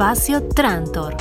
Espacio 0.00 0.42
Trantor. 0.44 1.14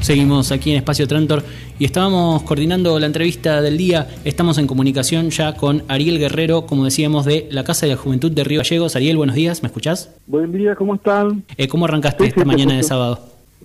Seguimos 0.00 0.50
aquí 0.50 0.70
en 0.70 0.78
Espacio 0.78 1.06
Trantor 1.06 1.42
y 1.78 1.84
estábamos 1.84 2.42
coordinando 2.44 2.98
la 2.98 3.04
entrevista 3.04 3.60
del 3.60 3.76
día. 3.76 4.08
Estamos 4.24 4.56
en 4.56 4.66
comunicación 4.66 5.28
ya 5.28 5.56
con 5.56 5.82
Ariel 5.88 6.18
Guerrero, 6.18 6.64
como 6.64 6.86
decíamos, 6.86 7.26
de 7.26 7.48
la 7.50 7.64
Casa 7.64 7.84
de 7.84 7.92
la 7.92 7.98
Juventud 7.98 8.32
de 8.32 8.44
Río 8.44 8.60
Gallegos. 8.60 8.96
Ariel, 8.96 9.18
buenos 9.18 9.36
días, 9.36 9.62
¿me 9.62 9.66
escuchás? 9.66 10.10
Buen 10.26 10.52
día, 10.52 10.74
¿cómo 10.74 10.94
están? 10.94 11.44
Eh, 11.58 11.68
¿Cómo 11.68 11.84
arrancaste 11.84 12.24
Sí, 12.24 12.28
esta 12.30 12.40
sí, 12.40 12.46
mañana 12.46 12.72
de 12.74 12.82
sábado? 12.82 13.18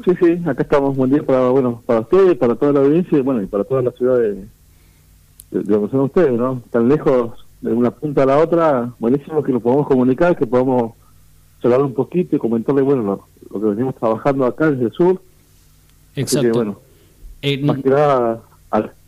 Sí, 0.03 0.11
sí, 0.21 0.41
acá 0.45 0.63
estamos. 0.63 0.93
Buen 0.97 1.11
día 1.11 1.23
para, 1.23 1.47
bueno, 1.47 1.81
para 1.85 2.01
ustedes, 2.01 2.35
para 2.35 2.55
toda 2.55 2.73
la 2.73 2.79
audiencia 2.81 3.17
y 3.17 3.21
bueno, 3.21 3.41
y 3.41 3.45
para 3.45 3.63
toda 3.63 3.81
la 3.81 3.91
ciudad 3.91 4.17
de, 4.17 4.33
de, 4.33 4.43
de 5.51 5.63
donde 5.63 5.89
son 5.89 6.01
ustedes, 6.01 6.33
¿no? 6.33 6.61
Tan 6.69 6.89
lejos 6.89 7.46
de 7.61 7.73
una 7.73 7.91
punta 7.91 8.23
a 8.23 8.25
la 8.25 8.37
otra, 8.37 8.93
buenísimo 8.99 9.41
que 9.43 9.51
nos 9.51 9.61
podamos 9.61 9.87
comunicar, 9.87 10.35
que 10.37 10.45
podamos 10.45 10.93
charlar 11.61 11.81
un 11.81 11.93
poquito 11.93 12.35
y 12.35 12.39
comentarle, 12.39 12.81
bueno, 12.81 13.03
lo, 13.03 13.27
lo 13.51 13.59
que 13.59 13.75
venimos 13.75 13.95
trabajando 13.95 14.45
acá 14.45 14.69
desde 14.69 14.85
el 14.85 14.91
sur. 14.91 15.21
Así 16.11 16.21
Exacto. 16.21 16.47
que, 16.47 16.51
bueno, 16.51 16.79
Eh, 17.41 17.57
más 17.63 17.77
que 17.81 17.89
nada, 17.89 18.41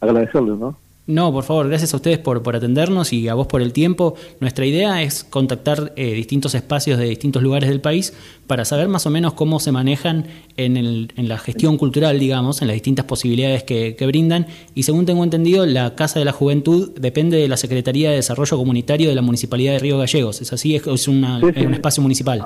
agradecerles, 0.02 0.57
¿no? 0.57 0.76
No, 1.12 1.31
por 1.34 1.44
favor, 1.44 1.68
gracias 1.68 1.91
a 1.95 1.98
ustedes 1.98 2.20
por, 2.20 2.44
por 2.44 2.55
atendernos 2.55 3.13
y 3.13 3.27
a 3.30 3.34
vos 3.34 3.48
por 3.48 3.63
el 3.63 3.73
tiempo. 3.73 4.13
Nuestra 4.41 4.63
idea 4.68 5.02
es 5.02 5.23
contactar 5.23 5.91
eh, 5.95 6.13
distintos 6.13 6.54
espacios 6.54 6.99
de 6.99 7.05
distintos 7.05 7.41
lugares 7.41 7.68
del 7.68 7.82
país 7.82 8.13
para 8.45 8.63
saber 8.63 8.88
más 8.90 9.08
o 9.08 9.09
menos 9.09 9.34
cómo 9.34 9.59
se 9.59 9.72
manejan 9.72 10.27
en, 10.55 10.77
el- 10.77 11.12
en 11.16 11.27
la 11.27 11.40
gestión 11.40 11.80
cultural, 11.80 12.20
digamos, 12.20 12.62
en 12.62 12.68
las 12.68 12.76
distintas 12.76 13.05
posibilidades 13.05 13.63
que, 13.63 13.95
que 13.95 14.05
brindan. 14.05 14.45
Y 14.76 14.84
según 14.84 15.08
tengo 15.08 15.23
entendido, 15.23 15.66
la 15.66 15.95
Casa 15.95 16.20
de 16.20 16.26
la 16.26 16.32
Juventud 16.32 16.91
depende 16.99 17.38
de 17.38 17.48
la 17.48 17.57
Secretaría 17.57 18.12
de 18.12 18.18
Desarrollo 18.18 18.55
Comunitario 18.57 19.10
de 19.10 19.16
la 19.16 19.23
Municipalidad 19.23 19.73
de 19.73 19.80
Río 19.80 19.98
Gallegos. 19.98 20.41
¿Es 20.44 20.54
así? 20.54 20.76
¿Es, 20.76 20.85
es 20.85 21.07
una- 21.07 21.40
Sí, 21.40 21.48
es 21.48 21.55
sí. 21.55 21.65
un 21.65 21.74
espacio 21.74 22.04
municipal? 22.04 22.46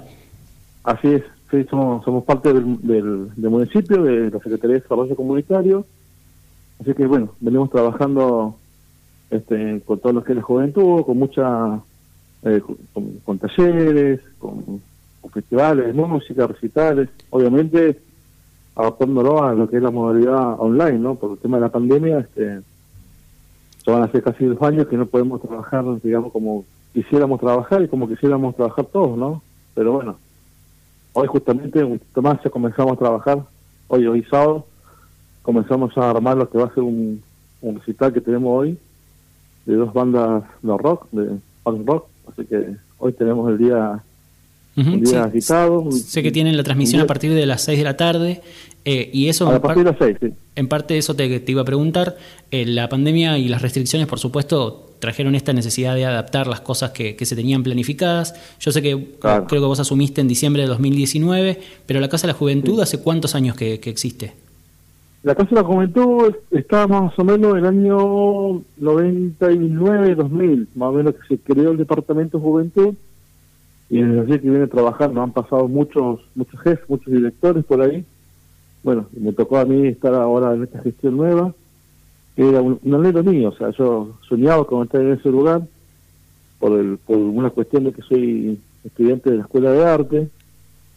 Así 0.86 1.08
es, 1.10 1.24
sí, 1.52 1.58
somos, 1.70 2.06
somos 2.06 2.24
parte 2.24 2.54
del, 2.54 2.78
del, 2.82 3.28
del 3.36 3.50
municipio, 3.50 4.02
de 4.04 4.30
la 4.32 4.40
Secretaría 4.40 4.76
de 4.78 4.82
Desarrollo 4.84 5.18
Comunitario. 5.18 5.86
Así 6.84 6.94
que 6.96 7.08
bueno, 7.08 7.30
venimos 7.40 7.70
trabajando 7.70 8.58
este, 9.30 9.82
con 9.86 10.00
todo 10.00 10.12
lo 10.12 10.24
que 10.24 10.34
es 10.34 10.36
la 10.36 10.42
juventud, 10.42 11.04
con 11.06 11.18
mucha, 11.18 11.80
eh, 12.44 12.62
con, 13.24 13.40
talleres, 13.40 14.20
con, 14.38 14.82
festivales 15.34 15.96
música, 15.96 16.46
recitales, 16.46 17.10
obviamente 17.30 18.02
adaptándolo 18.76 19.42
a 19.42 19.54
lo 19.54 19.70
que 19.70 19.78
es 19.78 19.84
la 19.84 19.92
modalidad 19.92 20.60
online, 20.60 21.00
¿no? 21.00 21.16
Por 21.16 21.32
el 21.32 21.38
tema 21.38 21.56
de 21.56 21.62
la 21.62 21.72
pandemia, 21.72 22.20
este, 22.20 22.60
ya 23.88 23.94
van 23.94 24.04
a 24.04 24.12
ser 24.12 24.22
casi 24.22 24.44
dos 24.44 24.62
años 24.62 24.88
que 24.88 24.98
no 24.98 25.06
podemos 25.06 25.42
trabajar, 25.42 25.86
digamos, 26.04 26.34
como 26.34 26.66
quisiéramos 26.92 27.40
trabajar 27.40 27.82
y 27.82 27.88
como 27.88 28.10
quisiéramos 28.10 28.58
trabajar 28.58 28.86
todos, 28.88 29.18
¿no? 29.18 29.42
Pero 29.74 29.94
bueno, 29.94 30.18
hoy 31.14 31.28
justamente 31.28 31.82
un 31.82 31.98
poquito 31.98 32.22
más 32.22 32.44
ya 32.44 32.50
comenzamos 32.50 32.94
a 32.94 33.00
trabajar, 33.00 33.40
hoy, 33.88 34.06
hoy 34.06 34.24
sábado, 34.26 34.66
comenzamos 35.44 35.96
a 35.98 36.10
armar 36.10 36.38
lo 36.38 36.50
que 36.50 36.58
va 36.58 36.66
a 36.66 36.74
ser 36.74 36.82
un, 36.82 37.22
un 37.62 37.80
recital 37.80 38.12
que 38.12 38.22
tenemos 38.22 38.50
hoy, 38.60 38.78
de 39.66 39.76
dos 39.76 39.94
bandas 39.94 40.44
de 40.62 40.78
rock, 40.78 41.08
de 41.12 41.38
punk 41.64 41.88
rock, 41.88 42.08
así 42.32 42.46
que 42.46 42.76
hoy 42.98 43.14
tenemos 43.14 43.50
el 43.52 43.58
día, 43.60 44.02
un 44.76 45.02
día 45.02 45.10
sí. 45.10 45.16
agitado. 45.16 45.92
Sé 45.92 46.24
que 46.24 46.32
tienen 46.32 46.58
la 46.58 46.64
transmisión 46.64 47.02
a 47.02 47.08
partir 47.08 47.34
de 47.34 47.46
las 47.46 47.62
6 47.62 47.78
de 47.78 47.84
la 47.84 47.96
tarde 47.96 48.42
eh, 48.86 49.10
y 49.14 49.30
eso... 49.30 49.48
a 49.50 49.62
partir 49.62 49.84
de 49.84 49.92
las 49.92 50.00
seis, 50.00 50.18
sí. 50.20 50.28
En 50.56 50.68
parte 50.68 50.98
eso 50.98 51.16
te, 51.16 51.40
te 51.40 51.52
iba 51.52 51.62
a 51.62 51.66
preguntar, 51.66 52.18
eh, 52.52 52.66
la 52.66 52.90
pandemia 52.90 53.38
y 53.38 53.48
las 53.48 53.62
restricciones, 53.62 54.08
por 54.08 54.20
supuesto, 54.20 54.92
trajeron 55.00 55.36
esta 55.36 55.54
necesidad 55.54 55.96
de 55.96 56.06
adaptar 56.06 56.48
las 56.48 56.62
cosas 56.62 56.92
que, 56.92 57.16
que 57.16 57.26
se 57.26 57.36
tenían 57.36 57.64
planificadas. 57.64 58.36
Yo 58.60 58.72
sé 58.72 58.82
que 58.82 59.16
Claro. 59.20 59.48
creo 59.48 59.62
que 59.62 59.68
vos 59.68 59.80
asumiste 59.80 60.22
en 60.22 60.28
diciembre 60.28 60.64
de 60.64 60.68
2019, 60.70 61.60
pero 61.86 62.00
la 62.00 62.10
Casa 62.10 62.28
de 62.28 62.34
la 62.34 62.40
Juventud, 62.40 62.80
¿hace 62.82 63.00
cuántos 63.00 63.36
años 63.36 63.56
que, 63.56 63.80
que 63.80 63.90
existe? 63.90 64.34
La 65.24 65.36
Casa 65.36 65.56
la 65.56 65.64
Juventud 65.64 66.36
está 66.52 66.86
más 66.86 67.18
o 67.18 67.24
menos 67.24 67.54
en 67.54 67.60
el 67.60 67.66
año 67.66 67.98
99-2000, 68.82 70.68
más 70.76 70.90
o 70.90 70.92
menos 70.92 71.16
que 71.16 71.28
se 71.30 71.38
creó 71.42 71.72
el 71.72 71.78
Departamento 71.78 72.38
de 72.38 72.44
Juventud 72.44 72.94
y 73.90 74.02
desde 74.02 74.20
allí 74.20 74.40
que 74.40 74.50
viene 74.50 74.68
trabajando. 74.68 75.22
Han 75.22 75.32
pasado 75.32 75.70
muchos 75.70 76.20
muchos 76.36 76.60
jefes, 76.60 76.90
muchos 76.90 77.14
directores 77.14 77.64
por 77.64 77.82
ahí. 77.82 78.04
Bueno, 78.84 79.08
me 79.18 79.32
tocó 79.32 79.60
a 79.60 79.66
mí 79.66 79.88
estar 79.88 80.14
ahora 80.14 80.54
en 80.56 80.64
esta 80.64 80.82
gestión 80.82 81.16
nueva, 81.16 81.54
que 82.36 82.50
era 82.50 82.62
un, 82.62 82.78
un 82.84 82.94
anhelo 82.94 83.24
mío, 83.24 83.48
o 83.50 83.56
sea, 83.56 83.70
yo 83.70 84.18
soñaba 84.28 84.66
con 84.66 84.84
estar 84.84 85.00
en 85.00 85.14
ese 85.14 85.30
lugar 85.30 85.62
por, 86.60 86.78
el, 86.78 86.98
por 86.98 87.18
una 87.18 87.50
cuestión 87.50 87.86
de 87.86 87.94
que 87.94 88.02
soy 88.02 88.60
estudiante 88.84 89.30
de 89.30 89.38
la 89.38 89.44
Escuela 89.44 89.72
de 89.72 89.86
Arte, 89.86 90.30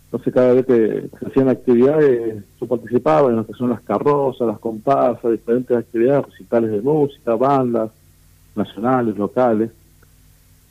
entonces 0.06 0.33
cada 0.33 0.53
vez 0.53 0.67
que 0.67 1.11
se 1.19 1.27
hacían 1.27 1.49
actividades, 1.49 2.44
yo 2.61 2.67
participaba 2.69 3.28
en 3.28 3.37
lo 3.37 3.47
que 3.47 3.55
son 3.55 3.71
las 3.71 3.81
carrozas, 3.83 4.47
las 4.47 4.61
comparsas, 4.61 5.33
diferentes 5.33 5.77
actividades, 5.77 6.27
recitales 6.27 6.71
de 6.71 6.81
música, 6.81 7.34
bandas 7.34 7.91
nacionales, 8.55 9.16
locales. 9.16 9.71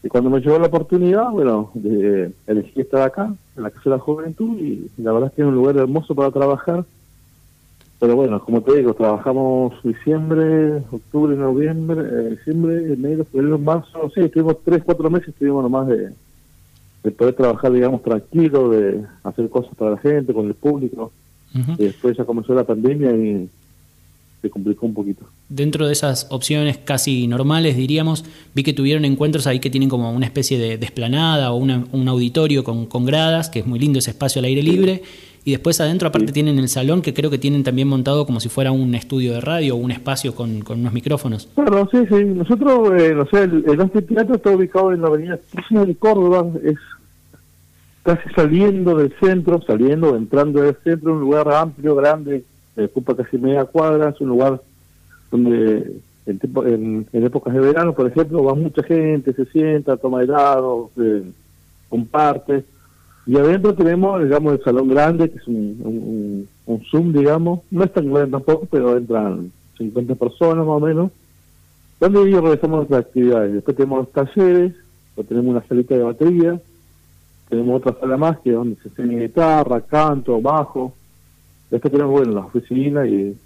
Y 0.03 0.07
cuando 0.07 0.29
me 0.29 0.39
llegó 0.39 0.57
la 0.57 0.67
oportunidad, 0.67 1.31
bueno, 1.31 1.71
de 1.73 2.31
elegí 2.47 2.81
estar 2.81 3.01
acá, 3.01 3.35
en 3.57 3.63
la 3.63 3.71
Casa 3.71 3.89
de 3.89 3.89
la 3.97 3.99
Juventud, 3.99 4.57
y 4.57 4.89
la 4.97 5.11
verdad 5.11 5.29
es 5.29 5.35
que 5.35 5.41
es 5.41 5.47
un 5.47 5.55
lugar 5.55 5.75
hermoso 5.77 6.15
para 6.15 6.31
trabajar. 6.31 6.85
Pero 7.99 8.15
bueno, 8.15 8.39
como 8.39 8.61
te 8.61 8.77
digo, 8.77 8.93
trabajamos 8.93 9.73
diciembre, 9.83 10.77
octubre, 10.91 11.35
noviembre, 11.35 12.01
eh, 12.01 12.29
diciembre, 12.31 12.93
enero, 12.93 13.25
febrero, 13.25 13.57
marzo, 13.57 14.09
sí, 14.13 14.21
estuvimos 14.21 14.57
tres, 14.63 14.83
cuatro 14.83 15.09
meses, 15.09 15.29
estuvimos 15.29 15.63
nomás 15.63 15.87
de, 15.87 16.11
de 17.05 17.11
poder 17.11 17.35
trabajar, 17.35 17.71
digamos, 17.71 18.01
tranquilo, 18.03 18.69
de 18.71 19.01
hacer 19.23 19.47
cosas 19.49 19.73
para 19.77 19.91
la 19.91 19.97
gente, 19.97 20.33
con 20.33 20.47
el 20.47 20.55
público. 20.55 21.11
Y 21.77 21.83
después 21.85 22.17
ya 22.17 22.25
comenzó 22.25 22.53
la 22.53 22.65
pandemia 22.65 23.11
y 23.15 23.47
se 24.41 24.49
complicó 24.49 24.85
un 24.87 24.93
poquito. 24.93 25.23
Dentro 25.47 25.87
de 25.87 25.93
esas 25.93 26.27
opciones 26.29 26.77
casi 26.79 27.27
normales, 27.27 27.77
diríamos, 27.77 28.25
vi 28.53 28.63
que 28.63 28.73
tuvieron 28.73 29.05
encuentros 29.05 29.47
ahí 29.47 29.59
que 29.61 29.69
tienen 29.69 29.87
como 29.87 30.11
una 30.11 30.25
especie 30.25 30.57
de, 30.59 30.77
de 30.77 30.85
esplanada 30.85 31.51
o 31.53 31.55
una- 31.55 31.85
un 31.93 32.07
auditorio 32.09 32.65
con, 32.65 32.87
con 32.87 33.05
gradas, 33.05 33.49
que 33.49 33.59
es 33.59 33.65
muy 33.67 33.79
lindo 33.79 33.99
ese 33.99 34.11
espacio 34.11 34.39
al 34.39 34.45
aire 34.45 34.61
libre. 34.63 35.01
Y 35.45 35.51
después 35.51 35.79
adentro 35.79 36.07
aparte 36.09 36.27
Sí. 36.29 36.33
tienen 36.33 36.57
el 36.59 36.67
salón, 36.67 37.03
que 37.03 37.13
creo 37.13 37.29
que 37.29 37.37
tienen 37.37 37.63
también 37.63 37.87
montado 37.87 38.25
como 38.25 38.39
si 38.39 38.49
fuera 38.49 38.71
un 38.71 38.95
estudio 38.95 39.31
de 39.33 39.41
radio 39.41 39.75
o 39.75 39.77
un 39.77 39.91
espacio 39.91 40.33
con, 40.35 40.61
con 40.61 40.79
unos 40.79 40.91
micrófonos. 40.91 41.47
Claro, 41.55 41.87
sí, 41.91 41.99
sí. 42.09 42.15
Nosotros, 42.25 42.99
eh, 42.99 43.13
no 43.15 43.25
sé, 43.27 43.43
el, 43.43 43.63
el 43.67 43.79
anfiteatro 43.79 44.35
está 44.35 44.49
ubicado 44.49 44.91
en 44.91 45.01
la 45.03 45.07
avenida 45.07 45.39
de 45.69 45.95
Córdoba, 45.95 46.47
es 46.63 46.75
casi 48.05 48.29
saliendo 48.35 48.95
del 48.95 49.11
centro, 49.19 49.59
saliendo, 49.63 50.15
entrando 50.15 50.61
del 50.61 50.77
centro, 50.83 51.13
un 51.13 51.21
lugar 51.21 51.51
amplio, 51.51 51.95
grande, 51.95 52.45
ocupa 52.77 53.15
casi 53.15 53.39
media 53.39 53.65
cuadra, 53.65 54.09
es 54.09 54.21
un 54.21 54.29
lugar 54.29 54.61
donde 55.31 56.01
en, 56.27 56.39
en, 56.67 57.07
en 57.11 57.25
épocas 57.25 57.51
de 57.51 57.59
verano, 57.59 57.93
por 57.93 58.05
ejemplo, 58.05 58.43
va 58.43 58.53
mucha 58.53 58.83
gente, 58.83 59.33
se 59.33 59.45
sienta, 59.45 59.97
toma 59.97 60.21
helado, 60.21 60.91
eh, 61.01 61.23
comparte. 61.89 62.63
Y 63.25 63.37
adentro 63.37 63.73
tenemos, 63.73 64.23
digamos, 64.23 64.53
el 64.53 64.63
salón 64.63 64.87
grande, 64.87 65.31
que 65.31 65.39
es 65.39 65.47
un, 65.47 65.81
un, 65.83 66.47
un 66.67 66.85
Zoom, 66.91 67.11
digamos, 67.11 67.61
no 67.71 67.83
es 67.83 67.91
tan 67.91 68.13
grande 68.13 68.33
tampoco, 68.33 68.67
pero 68.69 68.97
entran 68.97 69.51
50 69.79 70.13
personas 70.13 70.63
más 70.63 70.75
o 70.75 70.79
menos, 70.79 71.11
donde 71.99 72.21
ellos 72.21 72.43
realizamos 72.43 72.77
nuestras 72.77 73.01
actividades. 73.01 73.51
Después 73.51 73.75
tenemos 73.75 73.97
los 73.97 74.11
talleres, 74.11 74.73
tenemos 75.27 75.55
una 75.55 75.67
salita 75.67 75.95
de 75.95 76.03
batería, 76.03 76.61
tenemos 77.49 77.77
otra 77.77 77.99
sala 77.99 78.17
más 78.17 78.39
que 78.39 78.51
donde 78.51 78.75
se 78.81 78.89
enseña 78.89 79.19
guitarra, 79.19 79.81
canto, 79.81 80.41
bajo. 80.41 80.93
Después 81.69 81.91
tenemos, 81.91 82.11
bueno, 82.11 82.33
la 82.33 82.45
oficina 82.45 83.05
y, 83.05 83.37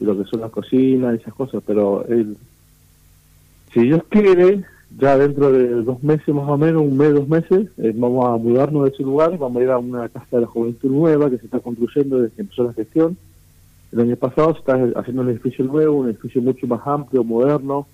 lo 0.00 0.18
que 0.18 0.24
son 0.24 0.40
las 0.40 0.50
cocinas 0.50 1.14
y 1.14 1.20
esas 1.20 1.32
cosas, 1.32 1.62
pero 1.64 2.04
el, 2.06 2.36
si 3.72 3.82
Dios 3.84 4.02
quiere, 4.10 4.64
ya 4.98 5.16
dentro 5.16 5.50
de 5.50 5.82
dos 5.82 6.02
meses 6.02 6.34
más 6.34 6.48
o 6.48 6.58
menos, 6.58 6.82
un 6.82 6.96
mes, 6.96 7.14
dos 7.14 7.28
meses, 7.28 7.68
eh, 7.78 7.92
vamos 7.94 8.26
a 8.26 8.36
mudarnos 8.36 8.84
de 8.84 8.90
ese 8.90 9.02
lugar, 9.02 9.38
vamos 9.38 9.60
a 9.60 9.64
ir 9.64 9.70
a 9.70 9.78
una 9.78 10.08
casa 10.08 10.26
de 10.32 10.42
la 10.42 10.46
juventud 10.46 10.90
nueva 10.90 11.30
que 11.30 11.38
se 11.38 11.46
está 11.46 11.60
construyendo 11.60 12.18
desde 12.18 12.34
que 12.34 12.42
empezó 12.42 12.64
la 12.64 12.72
gestión. 12.72 13.16
El 13.92 14.00
año 14.00 14.16
pasado 14.16 14.52
se 14.52 14.58
está 14.58 14.74
haciendo 14.96 15.22
un 15.22 15.30
edificio 15.30 15.64
nuevo, 15.64 15.96
un 15.96 16.08
edificio 16.10 16.42
mucho 16.42 16.66
más 16.66 16.86
amplio, 16.86 17.24
moderno, 17.24 17.86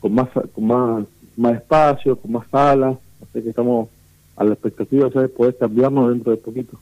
con 0.00 0.14
más 0.14 0.28
con 0.52 0.66
más, 0.66 1.04
más 1.36 1.54
espacio, 1.54 2.16
con 2.16 2.32
más 2.32 2.48
salas, 2.50 2.96
así 3.22 3.42
que 3.42 3.50
estamos 3.50 3.88
a 4.36 4.44
la 4.44 4.52
expectativa 4.52 5.08
de 5.08 5.28
poder 5.28 5.56
cambiarnos 5.58 6.10
dentro 6.10 6.32
de 6.32 6.38
poquito. 6.38 6.78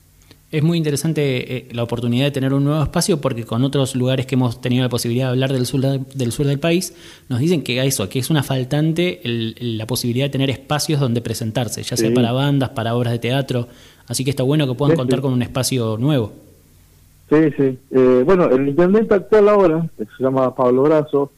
Es 0.51 0.63
muy 0.63 0.77
interesante 0.77 1.57
eh, 1.57 1.67
la 1.73 1.83
oportunidad 1.83 2.25
de 2.25 2.31
tener 2.31 2.53
un 2.53 2.63
nuevo 2.63 2.81
espacio 2.83 3.19
porque 3.19 3.43
con 3.43 3.63
otros 3.63 3.95
lugares 3.95 4.25
que 4.25 4.35
hemos 4.35 4.61
tenido 4.61 4.83
la 4.83 4.89
posibilidad 4.89 5.25
de 5.25 5.31
hablar 5.31 5.51
del 5.51 5.65
sur, 5.65 5.81
de- 5.81 6.01
del 6.13 6.31
sur 6.31 6.45
del 6.45 6.59
país, 6.59 6.93
nos 7.29 7.39
dicen 7.39 7.61
que 7.63 7.83
eso, 7.85 8.07
que 8.07 8.19
es 8.19 8.29
una 8.29 8.43
faltante 8.43 9.21
el- 9.27 9.55
el- 9.59 9.77
la 9.77 9.87
posibilidad 9.87 10.25
de 10.27 10.29
tener 10.29 10.49
espacios 10.49 10.99
donde 10.99 11.21
presentarse, 11.21 11.81
ya 11.83 11.97
sea 11.97 12.09
Sí. 12.09 12.13
para 12.15 12.31
bandas, 12.31 12.69
para 12.69 12.95
obras 12.95 13.11
de 13.13 13.19
teatro, 13.19 13.67
así 14.07 14.23
que 14.23 14.29
está 14.29 14.43
bueno 14.43 14.67
que 14.67 14.75
puedan 14.75 14.95
Sí, 14.95 14.97
contar 14.97 15.17
sí. 15.19 15.21
con 15.23 15.33
un 15.33 15.41
espacio 15.41 15.97
nuevo. 15.97 16.31
Sí, 17.29 17.37
sí. 17.57 17.77
Eh, 17.91 18.21
bueno, 18.23 18.45
el 18.45 18.69
intendente 18.69 19.15
actual 19.15 19.49
ahora, 19.49 19.89
que 19.97 20.05
se 20.05 20.23
llama 20.23 20.53
Pablo 20.55 20.83
Brazo, 20.83 21.31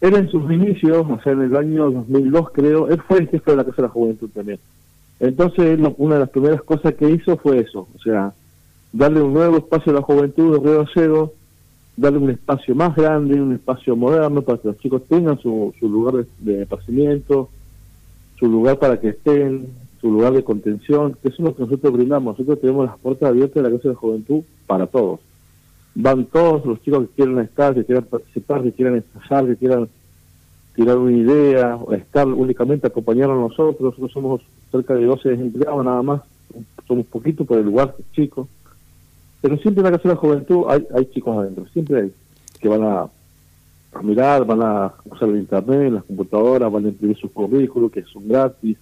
él 0.00 0.14
en 0.16 0.28
sus 0.30 0.50
inicios, 0.52 1.06
o 1.08 1.20
sea, 1.22 1.32
en 1.32 1.42
el 1.42 1.56
año 1.56 1.90
2002 1.92 2.50
creo, 2.50 2.88
él 2.88 3.00
fue 3.06 3.18
el 3.20 3.28
jefe 3.28 3.52
de 3.52 3.56
la 3.56 3.64
Casa 3.64 3.76
de 3.76 3.82
la 3.82 3.88
Juventud 3.88 4.28
también. 4.34 4.58
Entonces, 5.20 5.78
una 5.96 6.14
de 6.14 6.20
las 6.20 6.30
primeras 6.30 6.62
cosas 6.62 6.94
que 6.94 7.10
hizo 7.10 7.36
fue 7.38 7.58
eso, 7.58 7.88
o 7.94 7.98
sea, 7.98 8.32
darle 8.92 9.20
un 9.20 9.34
nuevo 9.34 9.58
espacio 9.58 9.92
a 9.92 9.96
la 9.96 10.02
juventud 10.02 10.52
de 10.52 10.64
Río 10.64 10.84
Gallegos, 10.84 11.30
darle 11.96 12.18
un 12.18 12.30
espacio 12.30 12.74
más 12.74 12.94
grande, 12.94 13.40
un 13.40 13.52
espacio 13.52 13.96
moderno 13.96 14.42
para 14.42 14.58
que 14.58 14.68
los 14.68 14.78
chicos 14.78 15.02
tengan 15.08 15.38
su, 15.38 15.74
su 15.78 15.88
lugar 15.88 16.24
de 16.38 16.62
esparcimiento, 16.62 17.48
su 18.38 18.46
lugar 18.46 18.78
para 18.78 19.00
que 19.00 19.08
estén, 19.08 19.66
su 20.00 20.12
lugar 20.12 20.32
de 20.32 20.44
contención, 20.44 21.16
que 21.20 21.28
eso 21.28 21.38
es 21.38 21.48
lo 21.48 21.56
que 21.56 21.62
nosotros 21.64 21.92
brindamos. 21.92 22.38
Nosotros 22.38 22.60
tenemos 22.60 22.86
las 22.86 22.98
puertas 22.98 23.28
abiertas 23.28 23.54
de 23.54 23.62
la 23.62 23.76
Casa 23.76 23.88
de 23.88 23.94
la 23.94 24.00
Juventud 24.00 24.42
para 24.66 24.86
todos. 24.86 25.20
Van 25.96 26.24
todos 26.26 26.64
los 26.64 26.80
chicos 26.82 27.08
que 27.08 27.14
quieran 27.16 27.40
estar, 27.40 27.74
que 27.74 27.84
quieran 27.84 28.04
participar, 28.04 28.62
que 28.62 28.72
quieran 28.72 28.94
ensayar, 28.94 29.46
que 29.46 29.56
quieran 29.56 29.88
tirar 30.74 30.98
una 30.98 31.16
idea, 31.16 31.76
o 31.76 31.92
estar 31.92 32.26
únicamente 32.26 32.86
acompañar 32.86 33.30
a 33.30 33.34
nosotros. 33.34 33.80
Nosotros 33.80 34.12
somos 34.12 34.40
cerca 34.70 34.94
de 34.94 35.04
12 35.04 35.32
empleados 35.34 35.84
nada 35.84 36.02
más, 36.02 36.22
somos 36.86 37.06
poquitos 37.06 37.46
por 37.46 37.58
el 37.58 37.64
lugar 37.64 37.94
chico. 38.12 38.48
Pero 39.40 39.56
siempre 39.58 39.80
en 39.80 39.84
la 39.84 39.96
Casa 39.96 40.08
de 40.08 40.14
la 40.14 40.20
Juventud 40.20 40.64
hay, 40.68 40.86
hay 40.94 41.06
chicos 41.06 41.36
adentro, 41.36 41.66
siempre 41.72 42.00
hay, 42.00 42.12
que 42.60 42.68
van 42.68 42.82
a, 42.82 43.08
mirar, 44.02 44.44
van 44.44 44.62
a 44.62 44.94
usar 45.04 45.28
el 45.28 45.38
internet, 45.38 45.92
las 45.92 46.04
computadoras, 46.04 46.72
van 46.72 46.86
a 46.86 46.88
imprimir 46.88 47.16
sus 47.16 47.30
currículos 47.30 47.92
que 47.92 48.02
son 48.02 48.26
gratis, 48.28 48.76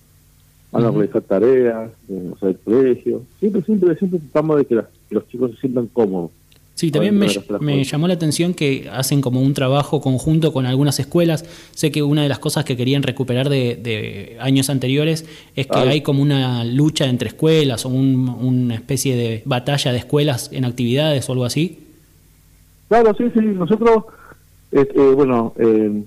van 0.73 0.85
a 0.85 0.91
realizar 0.91 1.23
tareas, 1.23 1.91
eh, 2.09 2.31
o 2.33 2.39
sea, 2.39 2.49
el 2.51 2.59
colegio. 2.59 3.23
Siempre, 3.39 3.63
siempre, 3.63 3.97
siempre 3.97 4.21
tratamos 4.21 4.59
de 4.59 4.65
que, 4.65 4.83
los 5.11 5.29
chicos 5.29 5.53
se 5.53 5.59
sientan 5.59 5.87
cómodos. 5.89 6.31
Sí, 6.77 6.91
también 6.91 7.17
me, 7.17 7.27
me, 7.61 7.85
llamó 7.85 8.07
la 8.07 8.13
atención 8.13 8.53
que 8.53 8.91
hacen 8.93 9.23
como 9.23 9.41
un 9.41 9.55
trabajo 9.55 10.03
conjunto 10.03 10.53
con 10.53 10.67
algunas 10.67 11.01
escuelas. 11.01 11.43
Sé 11.75 11.91
que 11.91 12.03
una 12.03 12.23
de 12.23 12.29
las 12.29 12.39
cosas 12.39 12.67
que 12.67 12.77
querían 12.77 13.03
recuperar 13.03 13.49
de, 13.49 14.37
años 14.41 14.69
anteriores 14.69 15.25
es 15.57 15.67
que 15.69 15.79
hay 15.79 16.03
como 16.03 16.21
una 16.21 16.65
lucha 16.65 17.07
entre 17.07 17.29
escuelas 17.29 17.87
o 17.87 17.89
una 17.89 18.75
especie 18.75 19.17
de 19.17 19.43
batalla 19.47 19.91
de 19.91 19.97
escuelas 19.97 20.51
en 20.53 20.67
actividades 20.67 21.27
o 21.31 21.33
algo 21.33 21.47
así. 21.47 21.79
Claro, 22.89 23.15
sí, 23.17 23.25
sí. 23.33 23.41
Nosotros, 23.41 24.05
eh, 24.71 24.87
eh, 24.95 25.13
bueno, 25.17 25.55
eh, 25.57 26.05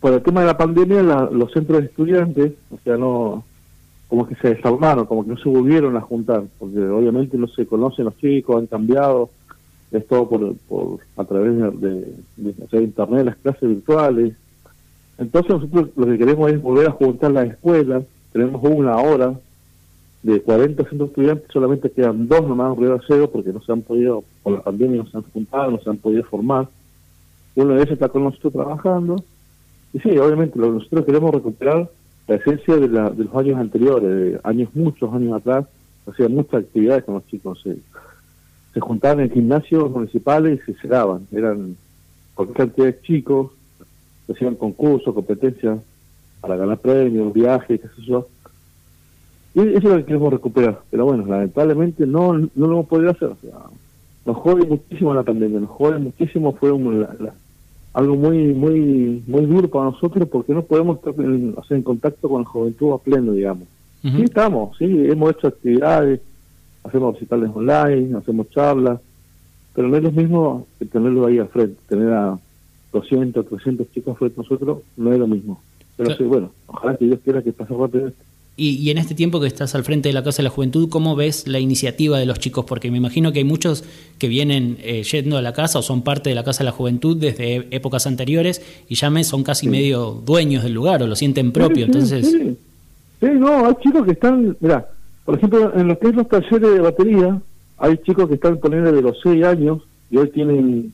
por 0.00 0.14
el 0.14 0.22
tema 0.22 0.40
de 0.40 0.46
la 0.46 0.56
pandemia, 0.56 1.02
los 1.02 1.52
centros 1.52 1.80
de 1.80 1.86
estudiantes, 1.86 2.52
o 2.70 2.78
sea, 2.82 2.96
no 2.96 3.44
como 4.08 4.26
que 4.26 4.36
se 4.36 4.54
desarmaron, 4.54 5.04
como 5.04 5.22
que 5.22 5.30
no 5.30 5.36
se 5.36 5.50
volvieron 5.50 5.98
a 5.98 6.00
juntar, 6.00 6.44
porque 6.58 6.80
obviamente 6.80 7.36
no 7.36 7.46
se 7.46 7.66
conocen 7.66 8.06
los 8.06 8.16
chicos, 8.16 8.56
han 8.56 8.66
cambiado, 8.66 9.28
es 9.92 10.06
todo 10.06 10.28
por, 10.28 10.54
por 10.68 11.00
a 11.16 11.24
través 11.24 11.56
de, 11.80 12.14
internet, 12.80 13.24
las 13.26 13.36
clases 13.36 13.68
virtuales. 13.68 14.34
Entonces 15.18 15.50
nosotros 15.50 15.90
lo 15.96 16.06
que 16.06 16.18
queremos 16.18 16.50
es 16.50 16.62
volver 16.62 16.88
a 16.88 16.92
juntar 16.92 17.32
las 17.32 17.48
escuelas, 17.48 18.04
tenemos 18.32 18.62
una 18.62 18.96
hora 18.96 19.34
de 20.22 20.40
40 20.40 20.84
centros 20.88 21.10
estudiantes, 21.10 21.50
solamente 21.52 21.90
quedan 21.90 22.28
dos 22.28 22.46
nomás 22.46 22.76
en 22.76 22.82
Río 22.82 23.00
Cero 23.06 23.30
porque 23.32 23.52
no 23.52 23.60
se 23.62 23.72
han 23.72 23.82
podido, 23.82 24.22
por 24.42 24.54
la 24.54 24.62
pandemia 24.62 25.02
no 25.02 25.06
se 25.06 25.16
han 25.16 25.24
juntado, 25.24 25.70
no 25.70 25.80
se 25.80 25.90
han 25.90 25.96
podido 25.96 26.22
formar. 26.24 26.68
Uno 27.56 27.74
de 27.74 27.82
ellos 27.82 27.92
está 27.92 28.08
con 28.08 28.24
nosotros 28.24 28.52
trabajando 28.52 29.16
y 29.92 29.98
sí, 29.98 30.16
obviamente 30.18 30.58
lo 30.58 30.72
nosotros 30.72 31.04
queremos 31.04 31.34
recuperar 31.34 31.90
la 32.28 32.36
esencia 32.36 32.76
de, 32.76 32.88
la, 32.88 33.10
de 33.10 33.24
los 33.24 33.34
años 33.34 33.58
anteriores, 33.58 34.08
de 34.08 34.40
años, 34.44 34.68
muchos 34.74 35.12
años 35.12 35.32
atrás, 35.34 35.66
hacía 36.06 36.28
muchas 36.28 36.62
actividades 36.62 37.02
con 37.04 37.14
los 37.14 37.26
chicos. 37.26 37.64
Se 38.72 38.80
juntaban 38.80 39.20
en 39.20 39.30
gimnasios 39.30 39.90
municipales 39.90 40.60
y 40.60 40.72
se 40.72 40.80
cerraban. 40.80 41.26
Eran 41.32 41.76
cualquier 42.34 42.56
cantidad 42.56 42.86
de 42.86 43.00
chicos, 43.02 43.50
hacían 44.30 44.54
concursos, 44.54 45.14
competencias 45.14 45.78
para 46.40 46.56
ganar 46.56 46.78
premios, 46.78 47.32
viajes, 47.32 47.80
qué 47.80 47.88
sé 47.88 48.02
yo. 48.02 48.28
Y 49.54 49.60
eso 49.60 49.78
es 49.78 49.84
lo 49.84 49.96
que 49.96 50.04
queremos 50.04 50.32
recuperar. 50.32 50.80
Pero 50.90 51.06
bueno, 51.06 51.26
lamentablemente 51.26 52.06
no, 52.06 52.32
no 52.38 52.48
lo 52.54 52.72
hemos 52.72 52.86
podido 52.86 53.10
hacer. 53.10 53.28
O 53.28 53.36
sea, 53.40 53.58
nos 54.24 54.36
jode 54.36 54.66
muchísimo 54.66 55.12
la 55.12 55.22
pandemia, 55.22 55.60
nos 55.60 55.70
jode 55.70 55.98
muchísimo, 55.98 56.52
fue 56.52 56.70
un, 56.70 57.00
la 57.00 57.34
algo 57.92 58.14
muy 58.14 58.54
muy 58.54 59.22
muy 59.26 59.46
duro 59.46 59.68
para 59.68 59.86
nosotros 59.86 60.28
porque 60.28 60.52
no 60.52 60.62
podemos 60.62 60.98
estar 60.98 61.14
en, 61.18 61.56
en 61.70 61.82
contacto 61.82 62.28
con 62.28 62.42
la 62.42 62.48
juventud 62.48 62.92
a 62.92 62.98
pleno, 62.98 63.32
digamos. 63.32 63.66
Sí 64.02 64.22
estamos, 64.22 64.78
sí, 64.78 64.86
hemos 64.86 65.32
hecho 65.32 65.48
actividades, 65.48 66.20
hacemos 66.84 67.14
recitales 67.14 67.50
online, 67.54 68.16
hacemos 68.16 68.50
charlas, 68.50 69.00
pero 69.74 69.88
no 69.88 69.96
es 69.96 70.02
lo 70.02 70.12
mismo 70.12 70.66
que 70.78 70.86
tenerlo 70.86 71.26
ahí 71.26 71.38
al 71.38 71.48
frente, 71.48 71.80
tener 71.88 72.12
a 72.12 72.38
200, 72.92 73.46
300 73.46 73.90
chicos 73.92 74.18
frente 74.18 74.40
a 74.40 74.42
nosotros, 74.42 74.78
no 74.96 75.12
es 75.12 75.18
lo 75.18 75.26
mismo. 75.26 75.60
Pero 75.96 76.16
sí, 76.16 76.24
bueno, 76.24 76.50
ojalá 76.66 76.96
que 76.96 77.04
Dios 77.04 77.20
quiera 77.22 77.42
que 77.42 77.52
pase 77.52 77.74
rápido 77.74 78.08
esto. 78.08 78.24
Y, 78.56 78.90
en 78.90 78.98
este 78.98 79.14
tiempo 79.14 79.40
que 79.40 79.46
estás 79.46 79.74
al 79.74 79.84
frente 79.84 80.10
de 80.10 80.12
la 80.12 80.22
Casa 80.22 80.38
de 80.38 80.42
la 80.42 80.50
Juventud, 80.50 80.90
¿cómo 80.90 81.16
ves 81.16 81.48
la 81.48 81.60
iniciativa 81.60 82.18
de 82.18 82.26
los 82.26 82.38
chicos? 82.38 82.66
Porque 82.66 82.90
me 82.90 82.98
imagino 82.98 83.32
que 83.32 83.38
hay 83.38 83.44
muchos 83.44 83.84
que 84.18 84.28
vienen 84.28 84.76
eh, 84.82 85.02
yendo 85.02 85.38
a 85.38 85.42
la 85.42 85.54
casa 85.54 85.78
o 85.78 85.82
son 85.82 86.02
parte 86.02 86.28
de 86.28 86.34
la 86.34 86.44
Casa 86.44 86.58
de 86.58 86.66
la 86.66 86.72
Juventud 86.72 87.16
desde 87.16 87.68
épocas 87.74 88.06
anteriores 88.06 88.60
y 88.86 88.96
ya 88.96 89.08
me 89.08 89.24
son 89.24 89.44
casi 89.44 89.66
medio 89.66 90.10
dueños 90.10 90.62
del 90.62 90.74
lugar 90.74 91.02
o 91.02 91.06
lo 91.06 91.16
sienten 91.16 91.52
propio. 91.52 91.86
entonces 91.86 92.30
sí, 92.30 93.26
no, 93.26 93.64
hay 93.64 93.74
chicos 93.82 94.04
que 94.04 94.12
están, 94.12 94.54
mira, 94.60 94.89
por 95.30 95.38
ejemplo, 95.38 95.72
en 95.76 95.86
lo 95.86 95.96
que 95.96 96.08
es 96.08 96.16
los 96.16 96.28
talleres 96.28 96.74
de 96.74 96.80
batería, 96.80 97.40
hay 97.78 97.98
chicos 97.98 98.26
que 98.28 98.34
están 98.34 98.58
poniendo 98.58 98.90
de 98.90 99.00
los 99.00 99.20
6 99.22 99.44
años 99.44 99.80
y 100.10 100.16
hoy 100.16 100.28
tienen, 100.30 100.92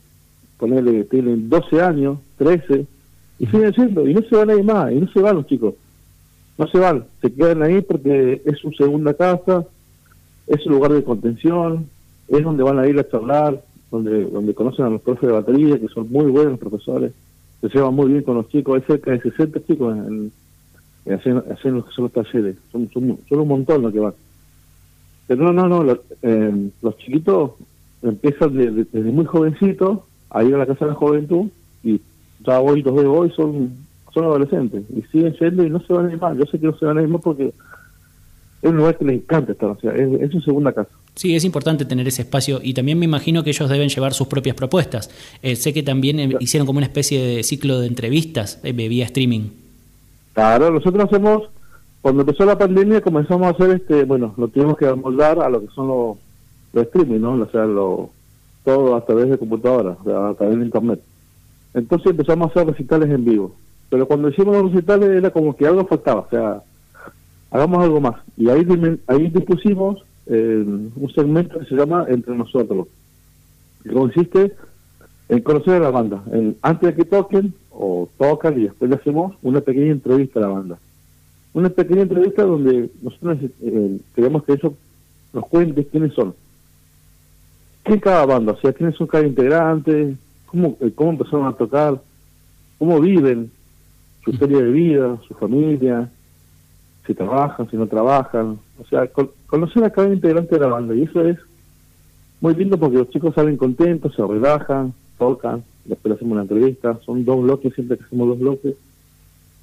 ponerle, 0.59 1.05
tienen 1.05 1.49
12 1.49 1.81
años, 1.81 2.19
13, 2.37 2.85
y 3.39 3.47
siguen 3.47 3.73
siendo, 3.73 4.07
y 4.07 4.13
no 4.13 4.21
se 4.21 4.37
van 4.37 4.51
a 4.51 4.55
ir 4.55 4.63
más, 4.63 4.93
y 4.93 4.97
no 4.97 5.09
se 5.11 5.21
van 5.21 5.37
los 5.37 5.47
chicos 5.47 5.73
no 6.59 6.67
se 6.67 6.79
van, 6.79 7.07
se 7.23 7.33
quedan 7.33 7.63
ahí 7.63 7.81
porque 7.81 8.43
es 8.45 8.59
su 8.59 8.73
segunda 8.73 9.15
casa, 9.15 9.65
es 10.47 10.63
su 10.63 10.69
lugar 10.69 10.93
de 10.93 11.03
contención, 11.03 11.87
es 12.29 12.43
donde 12.43 12.63
van 12.63 12.79
a 12.79 12.87
ir 12.87 12.99
a 12.99 13.09
charlar, 13.09 13.63
donde 13.91 14.25
donde 14.25 14.55
conocen 14.55 14.85
a 14.85 14.91
los 14.91 15.01
profes 15.01 15.29
de 15.29 15.35
batería, 15.35 15.79
que 15.79 15.89
son 15.89 16.11
muy 16.11 16.27
buenos 16.27 16.59
profesores, 16.59 17.13
se 17.63 17.69
llevan 17.69 17.95
muy 17.95 18.11
bien 18.11 18.23
con 18.23 18.37
los 18.37 18.49
chicos, 18.49 18.77
hay 18.77 18.83
cerca 18.83 19.13
de 19.13 19.21
60 19.21 19.65
chicos 19.67 19.97
en, 19.97 20.33
hacen, 21.13 21.43
hacen, 21.51 21.75
los, 21.75 21.99
los 21.99 22.13
talleres, 22.13 22.57
son, 22.71 22.91
son, 22.93 23.19
un 23.29 23.49
montón 23.49 23.83
los 23.83 23.93
que 23.93 24.01
van. 24.01 24.15
Pero 25.27 25.45
no, 25.45 25.53
no, 25.53 25.69
no, 25.69 25.83
los, 25.83 25.99
eh, 26.23 26.71
los 26.83 26.97
chiquitos 26.99 27.53
empiezan 28.03 28.55
desde 28.55 29.13
muy 29.13 29.25
jovencitos 29.25 30.01
a 30.31 30.45
ir 30.45 30.55
a 30.55 30.59
la 30.59 30.67
casa 30.67 30.85
de 30.85 30.91
la 30.93 30.97
juventud 30.97 31.49
y 31.83 32.01
ya 32.45 32.61
hoy 32.61 32.83
los 32.83 32.95
de 32.97 33.07
hoy 33.07 33.31
son 33.31 33.87
son 34.17 34.25
adolescentes 34.25 34.83
y 34.97 35.03
siguen 35.13 35.35
yendo 35.35 35.63
y 35.63 35.69
no 35.69 35.79
se 35.81 35.93
van 35.93 36.09
a 36.09 36.13
ir 36.13 36.19
más. 36.19 36.39
Yo 36.39 36.47
sé 36.47 36.59
que 36.59 36.67
no 36.67 36.79
se 36.79 36.87
van 36.87 36.97
a 36.97 37.03
ir 37.03 37.09
más 37.09 37.21
porque 37.21 37.53
es 38.63 38.71
un 38.71 38.79
lugar 38.79 38.97
que 38.97 39.05
les 39.05 39.17
encanta 39.17 39.53
estar, 39.53 39.69
o 39.69 39.79
sea, 39.79 39.93
es, 39.93 40.31
su 40.33 40.41
segunda 40.41 40.73
casa. 40.73 40.89
Sí, 41.15 41.37
es 41.37 41.45
importante 41.45 41.85
tener 41.85 42.09
ese 42.09 42.23
espacio 42.23 42.61
y 42.63 42.73
también 42.73 42.99
me 42.99 43.05
imagino 43.05 43.45
que 43.45 43.51
ellos 43.51 43.69
deben 43.69 43.91
llevar 43.91 44.15
sus 44.15 44.27
propias 44.27 44.57
propuestas. 44.57 45.11
Eh, 45.43 45.55
sé 45.55 45.75
que 45.75 45.83
también 45.83 46.19
eh, 46.19 46.31
hicieron 46.41 46.67
como 46.67 46.79
una 46.79 46.87
especie 46.87 47.23
de 47.23 47.43
ciclo 47.43 47.79
de 47.79 47.89
entrevistas 47.89 48.59
eh, 48.63 48.73
vía 48.73 49.05
streaming. 49.05 49.51
Claro, 50.33 50.71
nosotros 50.71 51.05
hacemos, 51.05 51.51
cuando 52.07 52.23
empezó 52.23 52.45
la 52.45 52.57
pandemia 52.57 53.01
comenzamos 53.01 53.49
a 53.49 53.51
hacer, 53.51 53.81
este 53.81 54.05
bueno, 54.05 54.33
lo 54.37 54.47
tuvimos 54.47 54.77
que 54.77 54.87
amoldar 54.87 55.41
a 55.41 55.49
lo 55.49 55.61
que 55.61 55.75
son 55.75 55.89
los, 55.89 56.17
los 56.73 56.85
streaming, 56.85 57.19
¿no? 57.19 57.33
O 57.33 57.51
sea, 57.51 57.65
lo, 57.65 58.11
todo 58.65 58.95
a 58.95 59.05
través 59.05 59.29
de 59.29 59.37
computadora, 59.37 59.97
a 60.03 60.35
través 60.35 60.57
de 60.57 60.67
internet. 60.67 61.01
Entonces 61.75 62.13
empezamos 62.13 62.47
a 62.47 62.51
hacer 62.51 62.69
recitales 62.69 63.11
en 63.11 63.25
vivo 63.25 63.57
pero 63.91 64.07
cuando 64.07 64.29
hicimos 64.29 64.55
los 64.55 64.73
recitales 64.73 65.09
era 65.09 65.31
como 65.31 65.57
que 65.57 65.67
algo 65.67 65.85
faltaba, 65.85 66.21
o 66.21 66.31
sea, 66.31 66.63
hagamos 67.51 67.83
algo 67.83 68.01
más. 68.01 68.21
Y 68.37 68.51
ahí, 68.51 68.65
ahí 69.09 69.29
dispusimos 69.29 70.05
eh, 70.27 70.65
un 70.65 71.13
segmento 71.13 71.59
que 71.59 71.67
se 71.67 71.75
llama 71.75 72.07
Entre 72.09 72.37
Nosotros, 72.37 72.87
que 73.83 73.91
consiste 73.91 74.53
en 75.29 75.41
conocer 75.41 75.75
a 75.75 75.81
la 75.81 75.91
banda. 75.91 76.23
antes 76.63 76.89
de 76.89 76.95
que 76.95 77.05
toquen, 77.05 77.53
o 77.73 78.09
tocan 78.17 78.61
y 78.61 78.67
después 78.67 78.89
le 78.89 78.97
hacemos 78.97 79.35
una 79.43 79.61
pequeña 79.61 79.91
entrevista 79.91 80.39
a 80.39 80.43
la 80.43 80.49
banda. 80.51 80.79
Una 81.57 81.71
pequeña 81.71 82.03
entrevista 82.03 82.43
donde 82.43 82.91
nosotros 83.01 83.39
eh, 83.63 83.99
queremos 84.15 84.45
que 84.45 84.53
ellos 84.53 84.75
nos 85.33 85.47
cuenten 85.47 85.85
quiénes 85.85 86.13
son. 86.13 86.35
¿Quién 87.83 87.99
cada 87.99 88.27
banda? 88.27 88.53
O 88.53 88.61
sea, 88.61 88.75
quiénes 88.75 88.95
son 88.95 89.07
cada 89.07 89.27
integrante, 89.27 90.19
cómo, 90.45 90.77
eh, 90.83 90.93
cómo 90.95 91.13
empezaron 91.13 91.47
a 91.47 91.55
tocar, 91.55 91.99
cómo 92.79 93.01
viven, 93.01 93.51
su 94.23 94.33
historia 94.33 94.59
de 94.59 94.71
vida, 94.71 95.19
su 95.27 95.33
familia, 95.33 96.11
si 97.07 97.15
trabajan, 97.15 97.71
si 97.71 97.79
no 97.79 97.87
trabajan, 97.87 98.59
o 98.79 98.85
sea, 98.85 99.09
conocer 99.47 99.83
a 99.83 99.91
cada 99.91 100.13
integrante 100.13 100.57
de 100.57 100.61
la 100.61 100.67
banda. 100.67 100.95
Y 100.95 101.05
eso 101.05 101.23
es 101.23 101.39
muy 102.43 102.55
lindo 102.55 102.77
porque 102.77 102.99
los 102.99 103.09
chicos 103.09 103.35
salen 103.35 103.57
contentos, 103.57 104.15
se 104.15 104.23
relajan, 104.23 104.93
tocan, 105.17 105.65
después 105.87 106.17
hacemos 106.17 106.33
una 106.33 106.43
entrevista, 106.43 107.01
son 107.07 107.25
dos 107.25 107.43
bloques, 107.43 107.73
siempre 107.73 107.97
que 107.97 108.05
hacemos 108.05 108.29
dos 108.29 108.39
bloques. 108.39 108.75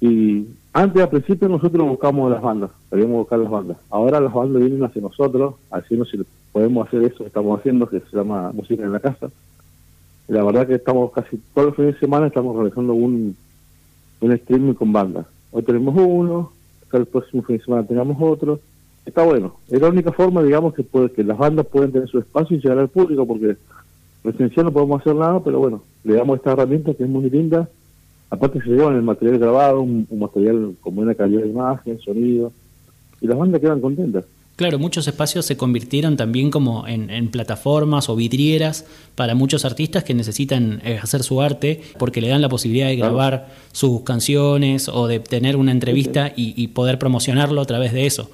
Y 0.00 0.48
antes 0.74 1.02
al 1.02 1.08
principio 1.08 1.48
nosotros 1.48 1.88
buscamos 1.88 2.30
las 2.30 2.42
bandas, 2.42 2.70
queríamos 2.90 3.16
buscar 3.16 3.38
las 3.38 3.50
bandas, 3.50 3.78
ahora 3.88 4.20
las 4.20 4.32
bandas 4.34 4.60
vienen 4.60 4.84
hacia 4.84 5.00
nosotros, 5.00 5.54
no 5.90 6.04
si 6.04 6.20
podemos 6.52 6.86
hacer 6.86 7.02
eso 7.04 7.18
que 7.18 7.28
estamos 7.28 7.58
haciendo, 7.58 7.88
que 7.88 8.00
se 8.00 8.16
llama 8.16 8.52
Música 8.52 8.82
en 8.82 8.92
la 8.92 9.00
Casa, 9.00 9.30
la 10.28 10.44
verdad 10.44 10.66
que 10.66 10.74
estamos 10.74 11.10
casi 11.12 11.40
todos 11.54 11.68
los 11.68 11.76
fines 11.76 11.94
de 11.94 12.00
semana 12.00 12.26
estamos 12.26 12.54
realizando 12.54 12.92
un 12.92 13.34
un 14.20 14.32
streaming 14.32 14.74
con 14.74 14.92
bandas. 14.92 15.26
Hoy 15.50 15.62
tenemos 15.62 15.94
uno, 15.96 16.50
el 16.92 17.06
próximo 17.06 17.42
fin 17.42 17.58
de 17.58 17.64
semana 17.64 17.86
tengamos 17.86 18.16
otro. 18.20 18.60
Está 19.04 19.24
bueno. 19.24 19.56
Es 19.68 19.80
la 19.80 19.88
única 19.88 20.12
forma, 20.12 20.42
digamos, 20.42 20.74
que, 20.74 20.82
puede, 20.82 21.10
que 21.10 21.24
las 21.24 21.36
bandas 21.36 21.66
pueden 21.66 21.92
tener 21.92 22.08
su 22.08 22.18
espacio 22.18 22.56
y 22.56 22.60
llegar 22.60 22.78
al 22.78 22.88
público, 22.88 23.26
porque 23.26 23.56
presencial 24.22 24.66
no 24.66 24.72
podemos 24.72 25.00
hacer 25.00 25.14
nada, 25.14 25.40
pero 25.40 25.58
bueno, 25.58 25.82
le 26.04 26.14
damos 26.14 26.38
esta 26.38 26.52
herramienta 26.52 26.94
que 26.94 27.04
es 27.04 27.08
muy 27.08 27.28
linda. 27.28 27.68
Aparte 28.30 28.60
se 28.60 28.70
llevan 28.70 28.96
el 28.96 29.02
material 29.02 29.38
grabado, 29.38 29.80
un, 29.80 30.06
un 30.08 30.18
material 30.18 30.74
con 30.80 30.94
buena 30.94 31.14
calidad 31.14 31.42
de 31.42 31.48
imagen, 31.48 32.00
sonido, 32.00 32.52
y 33.20 33.26
las 33.26 33.38
bandas 33.38 33.60
quedan 33.60 33.80
contentas. 33.80 34.24
Claro, 34.56 34.78
muchos 34.78 35.08
espacios 35.08 35.46
se 35.46 35.56
convirtieron 35.56 36.16
también 36.16 36.52
como 36.52 36.86
en, 36.86 37.28
plataformas 37.30 38.08
o 38.08 38.14
vidrieras 38.14 38.86
para 39.16 39.34
muchos 39.34 39.64
artistas 39.64 40.04
que 40.04 40.14
necesitan 40.14 40.80
hacer 41.02 41.24
su 41.24 41.42
arte 41.42 41.82
porque 41.98 42.20
le 42.20 42.28
dan 42.28 42.40
la 42.40 42.48
posibilidad 42.48 42.86
de 42.86 42.94
grabar 42.94 43.48
sus 43.72 44.02
canciones 44.02 44.88
o 44.88 45.08
de 45.08 45.18
tener 45.18 45.56
una 45.56 45.72
entrevista 45.72 46.32
y, 46.36 46.68
poder 46.68 47.00
promocionarlo 47.00 47.60
a 47.60 47.64
través 47.64 47.92
de 47.92 48.06
eso. 48.06 48.30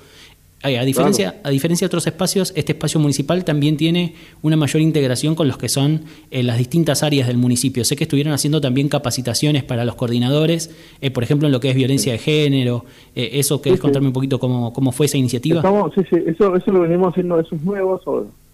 A 0.62 0.85
diferencia, 0.85 1.40
a 1.43 1.49
diferencia 1.49 1.87
de 1.87 1.88
otros 1.88 2.07
espacios, 2.07 2.52
este 2.55 2.73
espacio 2.73 3.00
municipal 3.00 3.47
también 3.47 3.79
tiene 3.79 4.14
una 4.43 4.57
mayor 4.57 4.83
integración 4.83 5.35
con 5.35 5.49
los 5.49 5.57
que 5.57 5.71
son 5.71 6.02
eh, 6.31 6.43
las 6.43 6.59
distintas 6.59 7.02
áreas 7.02 7.29
del 7.29 7.38
municipio. 7.38 7.83
Sé 7.83 7.97
que 7.97 8.05
estuvieron 8.05 8.35
haciendo 8.35 8.61
también 8.61 8.90
capacitaciones 8.90 9.64
para 9.64 9.87
los 9.87 9.95
coordinadores, 9.95 10.71
eh, 11.00 11.11
por 11.11 11.23
ejemplo, 11.23 11.49
en 11.49 11.52
lo 11.52 11.61
que 11.61 11.71
es 11.71 11.75
violencia 11.75 12.12
de 12.12 12.19
género. 12.19 12.85
Eh, 13.14 13.31
¿Eso 13.35 13.62
querés 13.62 13.81
contarme 13.81 14.09
un 14.09 14.12
poquito 14.12 14.38
cómo, 14.38 14.71
cómo 14.75 14.93
fue 14.93 15.07
esa 15.07 15.17
iniciativa? 15.17 15.62
sí, 15.95 16.02
sí, 16.11 16.17
eso, 16.26 16.55
eso 16.55 16.73
lo 16.73 16.81
venimos 16.81 17.12
haciendo, 17.12 17.40
esos 17.40 17.62
nuevos. 17.62 18.02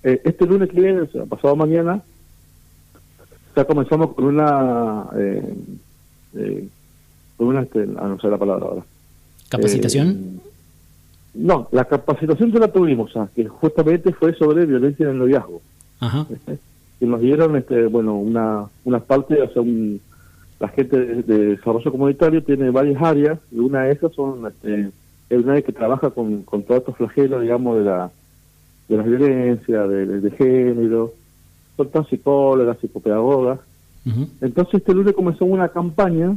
este 0.05 0.47
lunes 0.47 0.71
que 0.71 0.81
viene, 0.81 1.07
pasado 1.29 1.57
mañana, 1.57 2.01
ya 3.57 3.65
comenzamos 3.65 4.15
con 4.15 4.27
una... 4.27 5.07
con 7.37 7.49
una, 7.49 7.63
este, 7.63 7.85
no 7.85 8.17
sé 8.21 8.29
la 8.29 8.39
palabra 8.39 8.67
ahora. 8.67 8.85
¿Capacitación? 9.49 10.41
No, 11.37 11.69
la 11.73 11.85
capacitación 11.85 12.51
que 12.51 12.59
la 12.59 12.69
tuvimos, 12.69 13.13
que 13.35 13.47
justamente 13.47 14.13
fue 14.13 14.35
sobre 14.35 14.67
violencia 14.67 15.05
en 15.05 15.13
el 15.13 15.19
noviazgo. 15.19 15.61
Ajá. 16.01 16.27
Este, 16.31 16.59
que 16.99 17.07
nos 17.07 17.21
dieron, 17.21 17.57
este, 17.57 17.87
bueno, 17.87 18.15
una, 18.17 18.67
una 18.85 19.01
parte, 19.01 19.41
o 19.43 19.53
sea, 19.53 19.63
un, 19.63 20.01
la 20.59 20.69
gente 20.69 20.99
de, 20.99 21.57
desarrollo 21.57 21.93
comunitario 21.93 22.43
tiene 22.43 22.71
varias 22.71 23.03
áreas, 23.03 23.39
y 23.53 23.59
una 23.59 23.83
de 23.83 23.93
esas 23.93 24.13
son, 24.15 24.47
este, 24.47 24.91
es 25.29 25.45
una 25.45 25.61
que 25.61 25.73
trabaja 25.73 26.11
con, 26.11 26.43
con 26.43 26.63
todos 26.63 26.81
estos 26.81 26.97
flagelos, 26.97 27.43
digamos, 27.43 27.79
de 27.79 27.85
la, 27.85 28.11
de 28.89 28.97
la 28.97 29.03
violencia, 29.03 29.87
de, 29.87 30.31
género, 30.33 31.13
son 31.77 31.89
todas 31.89 32.09
psicólogas, 32.09 32.79
psicopedagogas. 32.81 33.61
Entonces 34.41 34.75
este 34.75 34.95
lunes 34.95 35.15
comenzó 35.15 35.45
una 35.45 35.69
campaña 35.69 36.37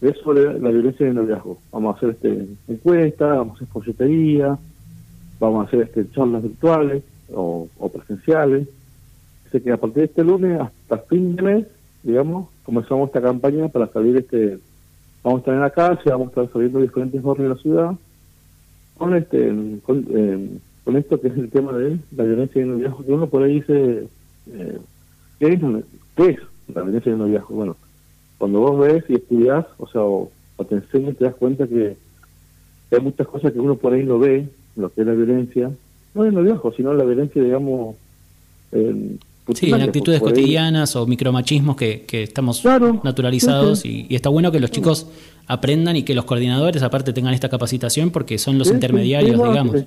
es 0.00 0.16
sobre 0.18 0.58
la 0.58 0.70
violencia 0.70 1.04
en 1.04 1.10
el 1.10 1.16
noviazgo. 1.16 1.58
Vamos 1.72 1.94
a 1.94 1.96
hacer 1.96 2.10
este 2.10 2.46
encuesta, 2.68 3.26
vamos 3.26 3.52
a 3.52 3.56
hacer 3.56 3.68
folletería, 3.68 4.58
vamos 5.40 5.64
a 5.64 5.68
hacer 5.68 5.82
este 5.82 6.10
charlas 6.10 6.42
virtuales 6.42 7.02
o, 7.34 7.68
presenciales. 7.92 8.68
Así 9.46 9.60
que 9.60 9.72
a 9.72 9.76
partir 9.76 9.98
de 9.98 10.04
este 10.04 10.24
lunes 10.24 10.60
hasta 10.60 10.98
fin 10.98 11.36
de 11.36 11.42
mes, 11.42 11.66
digamos, 12.02 12.48
comenzamos 12.64 13.08
esta 13.08 13.22
campaña 13.22 13.68
para 13.68 13.88
salir 13.88 14.16
este 14.16 14.58
vamos 15.22 15.38
a 15.38 15.40
estar 15.40 15.54
en 15.54 15.60
la 15.60 15.70
calle, 15.70 16.10
vamos 16.10 16.28
a 16.28 16.30
estar 16.30 16.52
saliendo 16.52 16.80
diferentes 16.80 17.22
barrios 17.22 17.48
de 17.48 17.54
la 17.54 17.60
ciudad 17.60 17.96
con 18.96 19.14
este 19.14 19.80
con, 19.82 20.96
esto 20.96 21.20
que 21.20 21.28
es 21.28 21.36
el 21.36 21.50
tema 21.50 21.72
de 21.72 21.98
la 22.16 22.24
violencia 22.24 22.62
en 22.62 22.68
el 22.68 22.74
noviazgo, 22.74 23.04
que 23.04 23.12
uno 23.12 23.26
por 23.26 23.42
ahí 23.42 23.54
dice 23.54 24.08
eh, 24.52 24.78
¿qué, 25.38 25.48
es, 25.48 25.60
¿qué 26.16 26.30
es 26.30 26.38
la 26.74 26.82
violencia 26.82 27.10
en 27.10 27.14
el 27.14 27.26
noviazgo? 27.26 27.54
Bueno, 27.54 27.76
cuando 28.38 28.60
vos 28.60 28.78
ves 28.78 29.04
y 29.08 29.14
estudias, 29.14 29.66
o 29.78 29.88
sea, 29.88 30.02
o, 30.02 30.30
te 30.68 30.76
enseñas, 30.76 31.16
te 31.16 31.24
das 31.24 31.34
cuenta 31.34 31.66
que 31.66 31.96
hay 32.90 33.00
muchas 33.00 33.26
cosas 33.26 33.52
que 33.52 33.60
uno 33.60 33.76
por 33.76 33.92
ahí 33.92 34.04
no 34.04 34.18
ve, 34.18 34.48
lo 34.76 34.92
que 34.92 35.02
es 35.02 35.06
la 35.06 35.12
violencia, 35.12 35.70
no 36.14 36.24
en 36.24 36.34
lo 36.34 36.42
viejo, 36.42 36.72
sino 36.72 36.94
la 36.94 37.04
violencia, 37.04 37.42
digamos, 37.42 37.96
en, 38.72 39.18
Sí, 39.54 39.70
en 39.70 39.80
actitudes 39.80 40.20
cotidianas 40.20 40.94
o 40.94 41.06
micromachismos 41.06 41.74
que, 41.74 42.04
que 42.06 42.22
estamos 42.22 42.62
naturalizados 43.02 43.82
Y, 43.86 44.06
está 44.10 44.28
bueno 44.28 44.52
que 44.52 44.60
los 44.60 44.70
chicos 44.70 45.06
aprendan 45.46 45.96
y 45.96 46.02
que 46.02 46.14
los 46.14 46.26
coordinadores 46.26 46.82
aparte 46.82 47.14
tengan 47.14 47.32
esta 47.32 47.48
capacitación 47.48 48.10
porque 48.10 48.36
son 48.36 48.58
los 48.58 48.70
intermediarios, 48.70 49.42
digamos. 49.42 49.84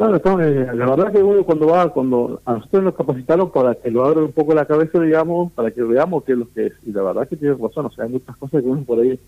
Claro, 0.00 0.40
eh, 0.40 0.66
la 0.76 0.86
verdad 0.86 1.12
que 1.12 1.22
uno 1.22 1.44
cuando 1.44 1.66
va, 1.66 1.92
cuando 1.92 2.40
a 2.46 2.54
nosotros 2.54 2.84
nos 2.84 2.94
capacitaron 2.94 3.50
para 3.50 3.74
que 3.74 3.90
lo 3.90 4.06
abra 4.06 4.22
un 4.22 4.32
poco 4.32 4.54
la 4.54 4.64
cabeza, 4.64 4.98
digamos, 4.98 5.52
para 5.52 5.72
que 5.72 5.82
veamos 5.82 6.24
qué 6.24 6.32
es 6.32 6.38
lo 6.38 6.50
que 6.50 6.68
es. 6.68 6.72
Y 6.86 6.92
la 6.92 7.02
verdad 7.02 7.28
que 7.28 7.36
tiene 7.36 7.54
razón, 7.54 7.84
o 7.84 7.90
sea, 7.90 8.04
hay 8.06 8.10
muchas 8.10 8.34
cosas 8.38 8.62
que 8.62 8.66
uno 8.66 8.82
por 8.82 9.00
ahí 9.00 9.20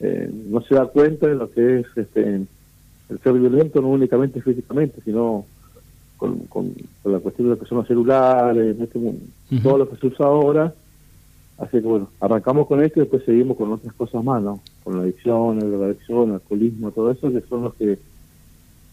eh, 0.00 0.28
no 0.48 0.62
se 0.62 0.74
da 0.74 0.86
cuenta 0.86 1.28
de 1.28 1.36
lo 1.36 1.48
que 1.52 1.78
es 1.78 1.86
este 1.94 2.40
el 3.08 3.18
ser 3.22 3.32
violento, 3.34 3.80
no 3.80 3.86
únicamente 3.86 4.42
físicamente, 4.42 5.00
sino 5.04 5.44
con, 6.16 6.38
con, 6.46 6.74
la 7.04 7.20
cuestión 7.20 7.46
de 7.46 7.54
lo 7.54 7.60
que 7.60 7.66
son 7.66 7.78
los 7.78 7.86
celulares, 7.86 8.80
este 8.80 8.98
todo 9.62 9.78
lo 9.78 9.88
que 9.88 9.96
se 9.96 10.08
usa 10.08 10.26
ahora. 10.26 10.74
Así 11.56 11.80
que 11.80 11.86
bueno, 11.86 12.08
arrancamos 12.18 12.66
con 12.66 12.82
esto 12.82 12.98
y 12.98 13.02
después 13.02 13.22
seguimos 13.24 13.56
con 13.56 13.72
otras 13.72 13.94
cosas 13.94 14.24
más, 14.24 14.42
¿no? 14.42 14.60
Con 14.82 14.96
la 14.96 15.02
adicción, 15.04 15.60
la 15.60 15.86
adicción, 15.86 16.30
el 16.30 16.34
alcoholismo, 16.34 16.90
todo 16.90 17.12
eso, 17.12 17.30
que 17.30 17.42
son 17.42 17.62
los 17.62 17.74
que 17.74 17.96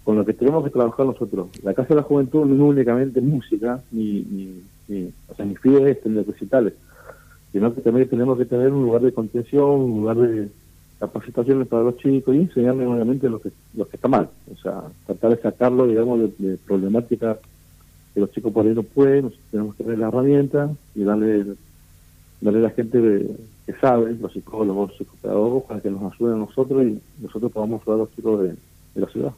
con 0.08 0.16
lo 0.16 0.24
que 0.24 0.32
tenemos 0.32 0.64
que 0.64 0.70
trabajar 0.70 1.06
nosotros. 1.06 1.50
La 1.64 1.74
Casa 1.74 1.90
de 1.90 1.96
la 1.96 2.04
Juventud 2.04 2.46
no 2.46 2.56
es 2.56 2.62
únicamente 2.62 3.20
música, 3.20 3.84
ni, 3.92 4.22
ni, 4.22 4.64
ni, 4.88 5.12
o 5.28 5.36
sea, 5.36 5.46
ni 5.46 5.54
fiestas, 5.58 6.10
ni 6.10 6.24
recitales, 6.24 6.76
sino 7.52 7.76
que 7.76 7.82
también 7.82 8.08
tenemos 8.08 8.38
que 8.38 8.46
tener 8.46 8.72
un 8.72 8.84
lugar 8.84 9.02
de 9.02 9.12
contención, 9.12 9.70
un 9.70 10.00
lugar 10.00 10.16
de 10.16 10.48
capacitaciones 10.98 11.68
para 11.68 11.84
los 11.84 11.98
chicos 11.98 12.34
y 12.34 12.38
enseñarles 12.38 12.88
obviamente 12.88 13.28
lo 13.28 13.42
que, 13.42 13.52
lo 13.76 13.86
que 13.86 13.98
está 13.98 14.08
mal. 14.08 14.30
O 14.50 14.56
sea, 14.56 14.82
tratar 15.08 15.32
de 15.32 15.42
sacarlo, 15.42 15.86
digamos, 15.86 16.22
de, 16.38 16.58
problemáticas 16.66 17.40
que 18.14 18.22
los 18.22 18.32
chicos 18.32 18.54
por 18.54 18.66
ahí 18.66 18.74
no 18.74 18.84
pueden, 18.84 19.34
tenemos 19.52 19.76
que 19.76 19.84
tener 19.84 20.00
la 20.00 20.08
herramienta 20.08 20.70
y 20.96 21.04
darle, 21.04 21.48
darle 22.40 22.60
a 22.60 22.64
la 22.64 22.70
gente 22.70 23.28
que 23.66 23.74
sabe, 23.74 24.16
los 24.22 24.32
psicólogos, 24.32 24.92
los 24.92 24.98
psicopedagogos, 25.00 25.64
para 25.64 25.82
que 25.82 25.92
nos 25.92 26.14
ayuden 26.14 26.36
a 26.36 26.46
nosotros 26.46 26.82
y 26.86 26.98
nosotros 27.22 27.52
podamos 27.52 27.82
ayudar 27.82 27.96
a 27.96 28.04
los 28.04 28.16
chicos 28.16 28.42
de 28.42 28.56
la 28.96 29.08
ciudad. 29.08 29.34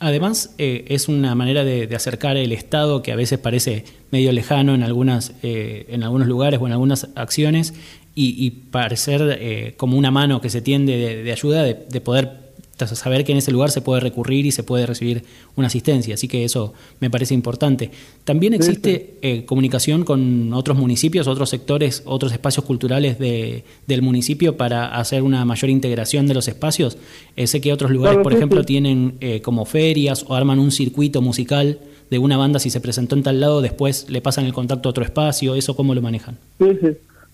Además, 0.00 0.54
eh, 0.58 0.84
es 0.88 1.08
una 1.08 1.34
manera 1.34 1.64
de, 1.64 1.94
acercar 1.94 2.36
el 2.36 2.52
Estado 2.52 3.02
que 3.02 3.10
a 3.10 3.16
veces 3.16 3.38
parece 3.38 3.84
medio 4.10 4.30
lejano 4.32 4.74
en, 4.74 4.82
algunas, 4.84 5.32
eh, 5.42 5.86
en 5.88 6.04
algunos 6.04 6.28
lugares 6.28 6.60
o 6.60 6.66
en 6.66 6.72
algunas 6.72 7.08
acciones 7.16 7.74
y, 8.14 8.50
parecer 8.50 9.38
eh, 9.40 9.74
como 9.76 9.96
una 9.96 10.10
mano 10.10 10.40
que 10.40 10.50
se 10.50 10.60
tiende 10.60 11.22
de, 11.22 11.32
ayuda 11.32 11.62
de, 11.62 11.74
de 11.74 12.00
poder 12.00 12.47
saber 12.86 13.24
que 13.24 13.32
en 13.32 13.38
ese 13.38 13.50
lugar 13.50 13.70
se 13.70 13.80
puede 13.80 14.00
recurrir 14.00 14.46
y 14.46 14.52
se 14.52 14.62
puede 14.62 14.86
recibir 14.86 15.24
una 15.56 15.66
asistencia, 15.66 16.14
así 16.14 16.28
que 16.28 16.44
eso 16.44 16.74
me 17.00 17.10
parece 17.10 17.34
importante. 17.34 17.90
También 18.24 18.54
existe 18.54 19.14
eh, 19.22 19.44
comunicación 19.44 20.04
con 20.04 20.52
otros 20.52 20.76
municipios, 20.76 21.26
otros 21.26 21.50
sectores, 21.50 22.02
otros 22.06 22.32
espacios 22.32 22.64
culturales 22.64 23.18
de, 23.18 23.64
del 23.86 24.02
municipio 24.02 24.56
para 24.56 24.96
hacer 24.96 25.22
una 25.22 25.44
mayor 25.44 25.70
integración 25.70 26.26
de 26.26 26.34
los 26.34 26.48
espacios. 26.48 26.98
Eh, 27.36 27.46
sé 27.46 27.60
que 27.60 27.72
otros 27.72 27.90
lugares, 27.90 28.20
por 28.22 28.32
ejemplo, 28.32 28.64
tienen 28.64 29.14
eh, 29.20 29.40
como 29.40 29.64
ferias 29.64 30.24
o 30.28 30.34
arman 30.34 30.58
un 30.58 30.70
circuito 30.70 31.20
musical 31.20 31.78
de 32.10 32.18
una 32.18 32.36
banda 32.36 32.58
si 32.58 32.70
se 32.70 32.80
presentó 32.80 33.16
en 33.16 33.22
tal 33.22 33.40
lado, 33.40 33.60
después 33.60 34.08
le 34.08 34.22
pasan 34.22 34.46
el 34.46 34.54
contacto 34.54 34.88
a 34.88 34.90
otro 34.90 35.04
espacio, 35.04 35.54
¿eso 35.54 35.76
cómo 35.76 35.94
lo 35.94 36.00
manejan? 36.00 36.36
Sí, 36.58 36.78
sí. 36.80 36.88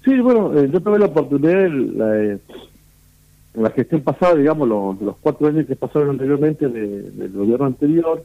Sí, 0.05 0.19
bueno, 0.21 0.53
yo 0.67 0.81
tuve 0.81 0.99
la 0.99 1.07
oportunidad, 1.07 1.71
la, 3.55 3.63
la 3.63 3.71
gestión 3.71 4.03
pasada, 4.03 4.35
digamos, 4.35 4.69
los, 4.69 5.01
los 5.01 5.17
cuatro 5.17 5.49
años 5.49 5.67
que 5.67 5.77
pasaron 5.77 6.11
anteriormente 6.11 6.69
del 6.69 7.33
gobierno 7.33 7.67
anterior, 7.67 8.23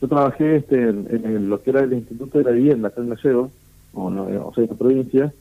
yo 0.00 0.08
trabajé 0.08 0.56
este 0.56 0.88
en, 0.88 1.48
lo 1.48 1.62
que 1.62 1.70
era 1.70 1.80
el 1.80 1.92
Instituto 1.92 2.38
de 2.38 2.44
la 2.44 2.50
Vivienda 2.50 2.88
acá 2.88 3.00
en 3.00 3.10
Gallego, 3.10 3.50
o, 3.94 4.04
o 4.06 4.54
sea, 4.54 4.64
en 4.64 4.70
la 4.70 4.76
provincia, 4.76 5.32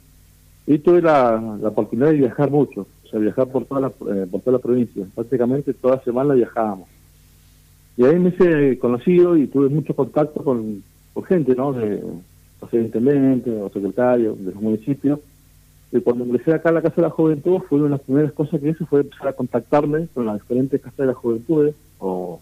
y 0.65 0.77
tuve 0.79 1.01
la, 1.01 1.35
oportunidad 1.63 2.11
de 2.11 2.17
viajar 2.17 2.49
mucho, 2.49 2.87
o 3.03 3.07
sea, 3.09 3.19
viajar 3.19 3.47
por 3.47 3.65
toda 3.65 3.81
la, 3.81 3.87
eh, 3.87 4.27
por 4.29 4.41
toda 4.41 4.57
la 4.57 4.63
provincia. 4.63 5.05
Prácticamente 5.13 5.73
toda 5.73 6.01
semana 6.03 6.33
viajábamos. 6.33 6.87
Y 7.97 8.05
ahí 8.05 8.17
me 8.17 8.29
hice 8.29 8.79
conocido 8.79 9.37
y 9.37 9.47
tuve 9.47 9.69
mucho 9.69 9.95
contacto 9.95 10.43
con, 10.43 10.83
gente, 11.27 11.55
¿no? 11.55 11.73
De, 11.73 12.01
o 12.59 12.67
sea, 12.69 12.79
intendente, 12.79 13.51
o 13.51 13.69
secretario 13.69 14.35
de 14.35 14.51
los 14.51 14.61
municipios, 14.61 15.19
y 15.93 16.01
cuando 16.01 16.25
ingresé 16.25 16.51
acá 16.53 16.69
a 16.69 16.71
la 16.71 16.81
Casa 16.81 16.95
de 16.95 17.01
la 17.03 17.11
Juventud, 17.11 17.61
fue 17.69 17.77
una 17.77 17.85
de 17.85 17.91
las 17.91 18.01
primeras 18.01 18.31
cosas 18.33 18.59
que 18.59 18.69
hice 18.69 18.83
fue 18.85 19.01
empezar 19.01 19.27
a 19.27 19.33
contactarme 19.33 20.07
con 20.07 20.25
las 20.25 20.41
diferentes 20.41 20.81
casas 20.81 20.97
de 20.97 21.05
la 21.05 21.13
juventud, 21.13 21.71
o, 21.99 22.39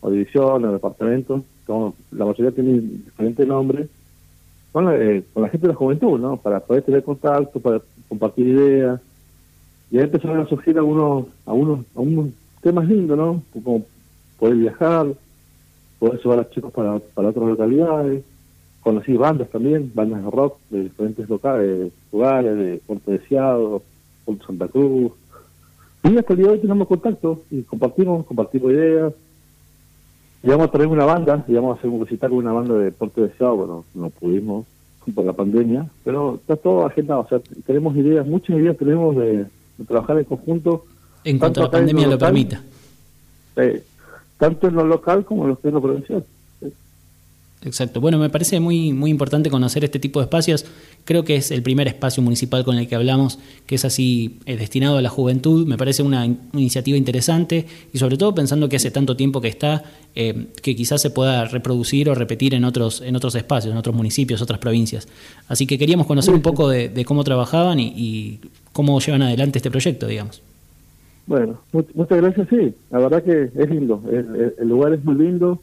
o 0.00 0.10
divisiones, 0.10 0.68
o 0.68 0.72
departamentos, 0.72 1.42
como 1.66 1.94
la 2.10 2.24
mayoría 2.24 2.50
tienen 2.50 3.04
diferentes 3.04 3.46
nombres, 3.46 3.88
con 4.72 4.86
la, 4.86 4.96
eh, 4.96 5.22
con 5.32 5.44
la 5.44 5.48
gente 5.50 5.68
de 5.68 5.72
la 5.72 5.78
juventud, 5.78 6.18
¿no? 6.18 6.36
Para 6.36 6.58
poder 6.58 6.82
tener 6.82 7.04
contacto, 7.04 7.60
para 7.60 7.80
compartir 8.08 8.48
ideas. 8.48 9.00
Y 9.92 9.98
ahí 9.98 10.04
empezaron 10.04 10.40
a 10.40 10.48
surgir 10.48 10.76
algunos, 10.76 11.26
algunos, 11.46 11.86
algunos 11.96 12.30
temas 12.60 12.88
lindos, 12.88 13.16
¿no? 13.16 13.40
Como 13.52 13.84
poder 14.36 14.56
viajar, 14.56 15.06
poder 16.00 16.20
llevar 16.20 16.38
a 16.40 16.42
los 16.42 16.50
chicos 16.50 16.72
para, 16.72 16.98
para 16.98 17.28
otras 17.28 17.50
localidades, 17.50 18.24
conocí 18.82 19.16
bandas 19.16 19.48
también, 19.50 19.90
bandas 19.94 20.24
de 20.24 20.30
rock 20.30 20.58
de 20.70 20.82
diferentes 20.84 21.28
locales, 21.28 21.92
lugares, 22.12 22.56
de 22.56 22.80
Puerto 22.86 23.10
Deseado, 23.10 23.82
Puerto 24.24 24.46
Santa 24.46 24.68
Cruz, 24.68 25.12
Y 26.02 26.16
hasta 26.16 26.32
el 26.32 26.38
día 26.38 26.46
de 26.48 26.52
hoy 26.54 26.58
tenemos 26.60 26.88
contacto 26.88 27.42
y 27.50 27.62
compartimos, 27.62 28.26
compartimos 28.26 28.72
ideas. 28.72 29.12
Íbamos 30.42 30.68
a 30.68 30.70
traer 30.70 30.88
una 30.88 31.04
banda, 31.04 31.44
íbamos 31.48 31.76
a 31.76 31.78
hacer 31.78 31.90
un 31.90 32.00
recital 32.00 32.30
con 32.30 32.38
una 32.38 32.52
banda 32.52 32.74
de 32.74 32.84
deporte 32.84 33.20
de 33.20 33.30
Sao, 33.36 33.56
bueno, 33.56 33.84
no 33.94 34.08
pudimos 34.08 34.66
por 35.14 35.24
la 35.24 35.32
pandemia, 35.32 35.86
pero 36.04 36.36
está 36.36 36.56
todo 36.56 36.86
agendado, 36.86 37.22
o 37.22 37.28
sea, 37.28 37.40
tenemos 37.66 37.96
ideas, 37.96 38.26
muchas 38.26 38.56
ideas 38.58 38.76
tenemos 38.76 39.16
de, 39.16 39.46
trabajar 39.86 40.18
en 40.18 40.24
conjunto. 40.24 40.84
En 41.24 41.38
cuanto 41.38 41.62
la 41.62 41.70
pandemia 41.70 42.06
lo, 42.06 42.18
permita. 42.18 42.62
tanto 44.38 44.68
en 44.68 44.74
lo 44.74 44.84
local 44.84 45.24
como 45.24 45.44
en 45.44 45.72
lo 45.72 45.80
provincial. 45.80 46.24
Exacto. 47.62 48.00
Bueno, 48.00 48.18
me 48.18 48.30
parece 48.30 48.58
muy, 48.58 48.94
muy 48.94 49.10
importante 49.10 49.50
conocer 49.50 49.84
este 49.84 49.98
tipo 49.98 50.18
de 50.20 50.24
espacios. 50.24 50.64
Creo 51.04 51.24
que 51.24 51.36
es 51.36 51.50
el 51.50 51.62
primer 51.62 51.88
espacio 51.88 52.22
municipal 52.22 52.64
con 52.64 52.78
el 52.78 52.88
que 52.88 52.94
hablamos, 52.94 53.38
que 53.66 53.74
es 53.74 53.84
así 53.84 54.38
eh, 54.46 54.56
destinado 54.56 54.96
a 54.96 55.02
la 55.02 55.10
juventud. 55.10 55.66
Me 55.66 55.76
parece 55.76 56.02
una, 56.02 56.24
iniciativa 56.24 56.96
interesante 56.96 57.66
y 57.92 57.98
sobre 57.98 58.16
todo 58.16 58.34
pensando 58.34 58.68
que 58.70 58.76
hace 58.76 58.90
tanto 58.90 59.14
tiempo 59.14 59.42
que 59.42 59.48
está, 59.48 59.84
eh, 60.14 60.46
que 60.62 60.74
quizás 60.74 61.02
se 61.02 61.10
pueda 61.10 61.44
reproducir 61.44 62.08
o 62.08 62.14
repetir 62.14 62.54
en 62.54 62.64
otros, 62.64 63.02
en 63.02 63.14
otros 63.14 63.34
espacios, 63.34 63.72
en 63.72 63.78
otros 63.78 63.94
municipios, 63.94 64.40
otras 64.40 64.58
provincias. 64.58 65.06
Así 65.46 65.66
que 65.66 65.78
queríamos 65.78 66.06
conocer 66.06 66.32
un 66.32 66.42
poco 66.42 66.66
de, 66.68 67.04
cómo 67.04 67.24
trabajaban 67.24 67.78
y, 67.78 68.40
cómo 68.72 68.98
llevan 69.00 69.22
adelante 69.22 69.58
este 69.58 69.70
proyecto, 69.70 70.06
digamos. 70.06 70.42
Bueno, 71.26 71.60
muchas 71.72 72.18
gracias, 72.18 72.48
sí. 72.48 72.72
La 72.90 73.00
verdad 73.00 73.22
que 73.22 73.50
es 73.54 73.70
lindo. 73.70 74.02
el 74.10 74.68
lugar 74.68 74.94
es 74.94 75.04
muy 75.04 75.16
lindo 75.16 75.60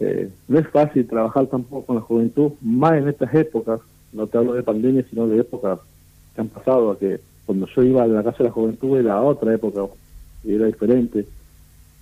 eh, 0.00 0.30
no 0.48 0.58
es 0.58 0.66
fácil 0.68 1.06
trabajar 1.06 1.46
tampoco 1.48 1.84
con 1.84 1.96
la 1.96 2.02
juventud, 2.02 2.52
más 2.62 2.94
en 2.94 3.08
estas 3.08 3.34
épocas, 3.34 3.80
no 4.14 4.26
te 4.26 4.38
hablo 4.38 4.54
de 4.54 4.62
pandemia, 4.62 5.04
sino 5.10 5.28
de 5.28 5.40
épocas 5.40 5.78
que 6.34 6.40
han 6.40 6.48
pasado, 6.48 6.96
que 6.98 7.20
cuando 7.44 7.66
yo 7.66 7.82
iba 7.82 8.02
a 8.02 8.06
la 8.06 8.22
casa 8.22 8.38
de 8.38 8.44
la 8.44 8.50
juventud 8.50 8.96
era 8.96 9.20
otra 9.20 9.54
época, 9.54 9.82
y 10.42 10.54
era 10.54 10.66
diferente. 10.66 11.26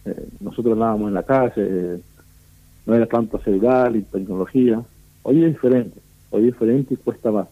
Eh, 0.04 0.28
nosotros 0.38 0.74
andábamos 0.74 1.08
en 1.08 1.14
la 1.14 1.24
calle, 1.24 2.00
no 2.86 2.94
era 2.94 3.06
tanto 3.06 3.40
celular 3.40 3.94
y 3.96 4.02
tecnología. 4.02 4.80
Hoy 5.24 5.42
es 5.42 5.54
diferente, 5.54 5.98
hoy 6.30 6.42
es 6.42 6.52
diferente 6.52 6.94
y 6.94 6.98
cuesta 6.98 7.32
más. 7.32 7.48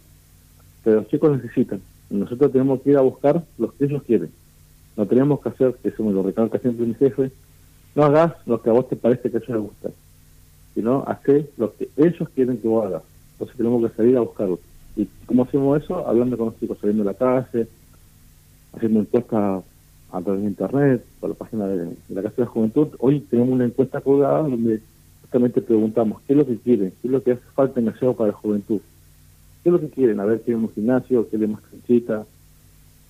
Pero 0.85 1.01
los 1.01 1.09
chicos 1.09 1.37
necesitan. 1.37 1.81
Nosotros 2.09 2.53
tenemos 2.53 2.83
que 2.83 2.91
ir 2.91 2.99
a 2.99 3.01
buscar 3.01 3.43
los 3.59 3.73
que 3.75 3.87
ellos 3.87 4.05
quieren. 4.05 4.31
No 4.97 5.07
tenemos 5.07 5.41
que 5.41 5.49
hacer, 5.49 5.75
que 5.83 5.89
eso 5.89 6.05
me 6.05 6.13
lo 6.13 6.23
recalca 6.23 6.61
siempre 6.61 6.87
mi 6.87 6.95
jefe, 6.95 7.33
no 7.97 8.05
hagas 8.05 8.33
lo 8.47 8.63
que 8.63 8.71
a 8.71 8.75
vos 8.75 8.89
te 8.89 8.95
parece 8.95 9.29
que 9.29 9.39
a 9.39 9.41
ellos 9.41 9.49
les 9.49 9.61
gusta 9.61 9.91
sino 10.77 11.03
hacer 11.07 11.49
lo 11.57 11.75
que 11.75 11.89
ellos 11.97 12.29
quieren 12.35 12.59
que 12.59 12.69
vos 12.69 12.85
hagas. 12.85 13.03
Entonces 13.33 13.57
tenemos 13.57 13.91
que 13.91 13.97
salir 13.97 14.17
a 14.19 14.21
buscarlo. 14.21 14.61
¿Y 14.95 15.09
cómo 15.25 15.45
hacemos 15.45 15.83
eso? 15.83 16.07
Hablando 16.07 16.37
con 16.37 16.47
los 16.49 16.61
chicos, 16.61 16.77
saliendo 16.79 17.03
de 17.03 17.13
la 17.13 17.15
calle, 17.15 17.67
haciendo 18.75 19.01
encuestas 19.01 19.65
a 20.13 20.21
través 20.21 20.43
de 20.43 20.49
internet, 20.49 21.05
por 21.19 21.31
la 21.31 21.35
página 21.35 21.67
de, 21.67 21.97
la 22.11 22.23
Casa 22.23 22.35
de 22.37 22.43
la 22.43 22.51
Juventud. 22.51 22.89
Hoy 22.99 23.21
tenemos 23.21 23.55
una 23.55 23.65
encuesta 23.65 24.03
colgada 24.03 24.43
donde 24.43 24.83
justamente 25.23 25.63
preguntamos 25.63 26.21
qué 26.27 26.35
es 26.35 26.39
lo 26.39 26.47
que 26.47 26.59
quieren, 26.59 26.93
qué 27.01 27.09
es 27.09 27.13
lo 27.13 27.23
que 27.23 27.33
hace 27.33 27.43
falta 27.55 27.81
en 27.81 27.89
el 27.89 27.99
SEO 27.99 28.15
para 28.15 28.33
la 28.33 28.37
juventud. 28.37 28.81
¿Qué 29.63 29.71
es 29.71 29.73
lo 29.73 29.81
que 29.81 29.89
quieren? 29.89 30.21
A 30.21 30.27
ver, 30.27 30.43
quieren 30.43 30.63
un 30.63 30.71
gimnasio, 30.71 31.27
quieren 31.27 31.53
más 31.53 31.63
canchita, 31.63 32.27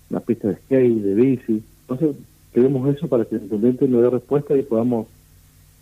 una 0.08 0.20
pista 0.20 0.48
de 0.48 0.54
skate, 0.54 1.02
de 1.02 1.14
bici. 1.14 1.62
Entonces, 1.88 2.16
queremos 2.52 2.88
eso 2.94 3.08
para 3.08 3.24
que 3.24 3.34
el 3.34 3.42
intendente 3.42 3.88
nos 3.88 4.02
dé 4.02 4.10
respuesta 4.10 4.56
y 4.56 4.62
podamos 4.62 5.08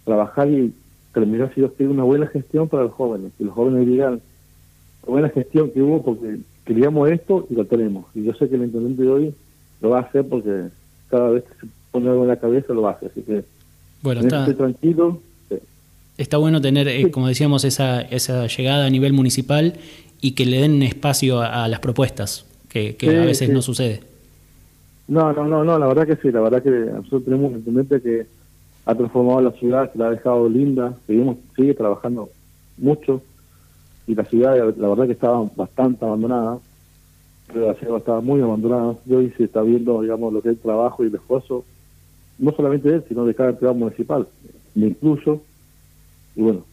trabajar 0.05 0.51
y 0.51 0.73
terminó 1.15 1.49
si 1.49 1.61
Dios 1.61 1.73
quiere 1.77 1.93
una 1.93 2.03
buena 2.03 2.27
gestión 2.27 2.69
para 2.69 2.83
los 2.83 2.93
jóvenes, 2.93 3.33
y 3.39 3.45
los 3.45 3.55
jóvenes 3.55 3.87
digan, 3.87 4.21
buena 5.07 5.29
gestión 5.31 5.71
que 5.71 5.81
hubo 5.81 6.03
porque 6.03 6.39
queríamos 6.65 7.11
esto 7.11 7.47
y 7.49 7.55
lo 7.55 7.65
tenemos. 7.65 8.07
Y 8.15 8.25
yo 8.25 8.35
sé 8.35 8.49
que 8.49 8.57
el 8.57 8.65
intendente 8.65 9.03
de 9.03 9.09
hoy 9.09 9.35
lo 9.81 9.91
va 9.91 9.99
a 9.99 10.03
hacer 10.03 10.27
porque 10.29 10.69
cada 11.09 11.31
vez 11.31 11.45
que 11.45 11.67
se 11.67 11.73
pone 11.91 12.09
algo 12.09 12.23
en 12.23 12.29
la 12.29 12.37
cabeza 12.37 12.73
lo 12.73 12.89
hace. 12.89 13.07
Así 13.07 13.23
que 13.23 13.45
bueno, 14.03 14.21
está, 14.21 14.53
tranquilo. 14.55 15.21
Está 16.17 16.37
bueno 16.37 16.61
tener, 16.61 16.87
eh, 16.89 17.11
como 17.11 17.27
decíamos, 17.27 17.65
esa, 17.65 18.01
esa 18.01 18.47
llegada 18.47 18.87
a 18.87 18.91
nivel 18.91 19.13
municipal 19.13 19.75
y 20.21 20.33
que 20.33 20.47
le 20.47 20.61
den 20.61 20.83
espacio 20.83 21.41
a, 21.41 21.67
las 21.69 21.81
propuestas, 21.81 22.47
que, 22.69 22.97
a 23.03 23.25
veces 23.25 23.51
no 23.51 23.63
sucede. 23.63 24.01
No, 25.09 25.33
no, 25.33 25.47
no, 25.47 25.65
no, 25.65 25.79
la 25.79 25.87
verdad 25.87 26.07
que 26.07 26.17
sí, 26.17 26.31
la 26.31 26.41
verdad 26.41 26.63
que 26.63 26.71
nosotros 26.71 27.25
tenemos 27.25 27.51
un 27.51 27.59
intendente 27.59 28.01
que 28.01 28.27
ha 28.87 28.95
transformado 28.95 29.41
la 29.41 29.53
ciudad, 29.53 29.91
la 29.95 30.09
ha 30.09 30.11
dejado 30.11 30.49
linda, 30.49 30.95
seguimos, 31.07 31.39
sigue 31.57 31.75
trabajando 31.75 32.29
mucho 32.79 33.23
y 34.07 34.15
la 34.15 34.25
ciudad 34.25 34.75
la 34.77 34.89
verdad 34.89 35.07
que 35.07 35.13
estaba 35.13 35.49
bastante 35.57 36.05
abandonada, 36.05 36.59
la 37.55 37.75
ciudad 37.75 37.99
estaba 37.99 38.21
muy 38.21 38.41
abandonada 38.43 38.97
y 39.07 39.15
hoy 39.15 39.33
se 39.37 39.45
está 39.45 39.63
viendo 39.63 40.03
digamos 40.03 40.33
lo 40.33 40.43
que 40.43 40.51
es 40.51 40.57
el 40.57 40.61
trabajo 40.61 41.03
y 41.03 41.09
el 41.09 41.15
esfuerzo, 41.15 41.65
no 42.39 42.53
solamente 42.53 42.91
de 42.91 42.97
él, 42.97 43.05
sino 43.09 43.25
de 43.25 43.35
cada 43.35 43.51
entidad 43.51 43.75
municipal, 43.75 44.27
me 44.75 44.89
incluyo, 44.89 45.41
y 46.37 46.43
bueno, 46.43 46.65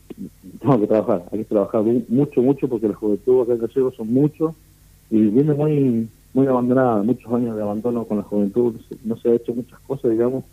tengo 0.59 0.81
que 0.81 0.87
trabajar, 0.87 1.23
hay 1.31 1.39
que 1.39 1.45
trabajar 1.45 1.83
mucho, 2.09 2.41
mucho 2.41 2.67
porque 2.67 2.87
la 2.87 2.95
juventud 2.95 3.41
acá 3.41 3.53
en 3.53 3.59
Gallego 3.59 3.91
son 3.91 4.13
muchos 4.13 4.53
y 5.09 5.17
viene 5.27 5.53
muy 5.53 6.09
muy 6.33 6.47
abandonada, 6.47 7.03
muchos 7.03 7.31
años 7.33 7.55
de 7.55 7.61
abandono 7.61 8.05
con 8.05 8.17
la 8.17 8.23
juventud, 8.23 8.75
no 9.03 9.17
se 9.17 9.29
ha 9.29 9.35
hecho 9.35 9.53
muchas 9.53 9.79
cosas, 9.81 10.11
digamos, 10.11 10.45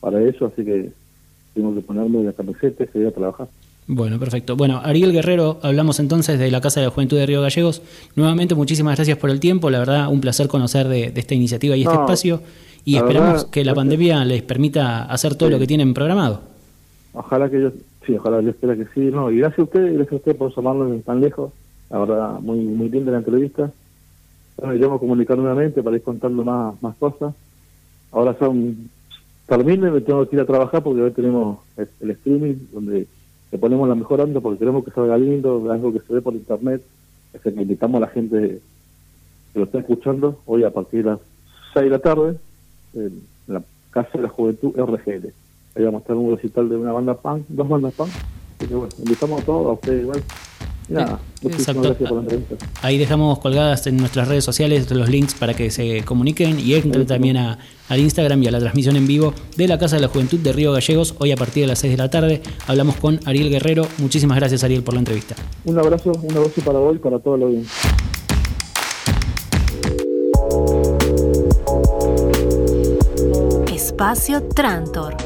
para 0.00 0.22
eso, 0.22 0.46
así 0.46 0.64
que 0.64 0.90
tengo 1.54 1.74
que 1.74 1.80
ponerme 1.80 2.22
la 2.24 2.32
camiseta 2.32 2.84
y 2.84 2.86
seguir 2.88 3.08
a 3.08 3.12
trabajar. 3.12 3.48
Bueno, 3.92 4.20
perfecto. 4.20 4.56
Bueno, 4.56 4.80
Ariel 4.84 5.12
Guerrero, 5.12 5.58
hablamos 5.62 5.98
entonces 5.98 6.38
de 6.38 6.50
la 6.50 6.60
Casa 6.60 6.78
de 6.78 6.86
la 6.86 6.92
Juventud 6.92 7.16
de 7.16 7.26
Río 7.26 7.42
Gallegos. 7.42 7.82
Nuevamente, 8.14 8.54
muchísimas 8.54 8.96
gracias 8.96 9.18
por 9.18 9.30
el 9.30 9.40
tiempo. 9.40 9.68
La 9.68 9.80
verdad, 9.80 10.08
un 10.08 10.20
placer 10.20 10.46
conocer 10.46 10.86
de, 10.86 11.12
esta 11.14 11.34
iniciativa 11.34 11.76
y 11.76 11.82
este 11.82 11.94
espacio. 11.94 12.40
Y 12.84 12.96
esperamos 12.96 13.46
que 13.46 13.64
la 13.64 13.74
pandemia 13.74 14.24
les 14.24 14.42
permita 14.42 15.04
hacer 15.04 15.34
todo 15.34 15.50
lo 15.50 15.58
que 15.58 15.66
tienen 15.66 15.92
programado. 15.92 16.40
Ojalá 17.12 17.50
que 17.50 17.60
yo, 17.60 17.72
sí, 18.06 18.14
ojalá 18.14 18.40
yo 18.40 18.50
espera 18.50 18.76
que 18.76 18.86
sí. 18.94 19.00
No, 19.00 19.30
y 19.30 19.38
gracias 19.38 19.58
a 19.58 19.62
usted, 19.64 19.94
gracias 19.94 20.12
a 20.12 20.16
usted 20.16 20.36
por 20.36 20.54
llamarnos 20.54 21.02
tan 21.02 21.20
lejos. 21.20 21.52
La 21.90 21.98
verdad, 21.98 22.40
muy, 22.40 22.60
muy 22.60 22.88
linda 22.88 23.10
la 23.10 23.18
entrevista. 23.18 23.72
Bueno, 24.56 24.74
yo 24.76 24.88
me 24.88 24.98
comunicar 25.00 25.36
nuevamente 25.36 25.82
para 25.82 25.96
ir 25.96 26.02
contando 26.02 26.44
más, 26.44 26.80
más 26.80 26.94
cosas. 26.96 27.34
Ahora 28.12 28.36
son 28.38 28.88
termine 29.50 29.90
me 29.90 30.00
tengo 30.00 30.28
que 30.28 30.36
ir 30.36 30.42
a 30.42 30.46
trabajar 30.46 30.80
porque 30.80 31.02
hoy 31.02 31.10
tenemos 31.10 31.58
el, 31.76 32.10
streaming 32.12 32.54
donde 32.72 33.08
le 33.50 33.58
ponemos 33.58 33.88
la 33.88 33.96
mejor 33.96 34.20
onda 34.20 34.40
porque 34.40 34.60
queremos 34.60 34.84
que 34.84 34.92
salga 34.92 35.18
lindo, 35.18 35.72
algo 35.72 35.92
que 35.92 35.98
se 35.98 36.14
ve 36.14 36.22
por 36.22 36.34
internet. 36.34 36.80
Es 37.32 37.40
que 37.40 37.48
invitamos 37.48 37.96
a 37.96 38.06
la 38.06 38.12
gente 38.12 38.60
que 39.52 39.58
lo 39.58 39.64
está 39.64 39.80
escuchando 39.80 40.38
hoy 40.46 40.62
a 40.62 40.70
partir 40.70 41.02
de 41.02 41.10
las 41.10 41.20
6 41.74 41.84
de 41.84 41.90
la 41.90 41.98
tarde 41.98 42.38
en 42.94 43.22
la 43.48 43.62
Casa 43.90 44.10
de 44.14 44.22
la 44.22 44.28
Juventud 44.28 44.72
RGL. 44.76 45.32
Ahí 45.74 45.84
vamos 45.84 45.98
a 45.98 46.02
estar 46.02 46.16
un 46.16 46.30
recital 46.30 46.68
de 46.68 46.76
una 46.76 46.92
banda 46.92 47.14
punk, 47.14 47.42
dos 47.48 47.68
bandas 47.68 47.94
punk. 47.94 48.10
Así 48.56 48.68
que 48.68 48.74
bueno, 48.76 48.94
invitamos 48.98 49.42
a 49.42 49.44
todos, 49.44 49.66
a 49.66 49.72
ustedes 49.72 50.02
igual. 50.02 50.22
Nada, 50.90 51.20
Exacto. 51.44 51.96
Ahí 52.82 52.98
dejamos 52.98 53.38
colgadas 53.38 53.86
en 53.86 53.96
nuestras 53.96 54.26
redes 54.26 54.44
sociales 54.44 54.90
los 54.90 55.08
links 55.08 55.34
para 55.34 55.54
que 55.54 55.70
se 55.70 56.02
comuniquen 56.02 56.58
y 56.58 56.74
entren 56.74 57.06
también 57.06 57.36
a, 57.36 57.58
al 57.88 58.00
Instagram 58.00 58.42
y 58.42 58.48
a 58.48 58.50
la 58.50 58.58
transmisión 58.58 58.96
en 58.96 59.06
vivo 59.06 59.32
de 59.56 59.68
la 59.68 59.78
Casa 59.78 59.96
de 59.96 60.02
la 60.02 60.08
Juventud 60.08 60.40
de 60.40 60.52
Río 60.52 60.72
Gallegos. 60.72 61.14
Hoy 61.18 61.30
a 61.30 61.36
partir 61.36 61.62
de 61.62 61.68
las 61.68 61.78
6 61.78 61.92
de 61.92 61.96
la 61.96 62.10
tarde 62.10 62.42
hablamos 62.66 62.96
con 62.96 63.20
Ariel 63.24 63.50
Guerrero. 63.50 63.86
Muchísimas 63.98 64.36
gracias 64.36 64.64
Ariel 64.64 64.82
por 64.82 64.94
la 64.94 65.00
entrevista. 65.00 65.36
Un 65.64 65.78
abrazo, 65.78 66.10
un 66.10 66.36
abrazo 66.36 66.60
para 66.62 66.80
hoy 66.80 66.96
y 66.96 66.98
para 66.98 67.20
todo 67.20 67.36
el 67.36 67.42
audiencia. 67.44 67.90
Espacio 73.72 74.42
Trantor. 74.42 75.16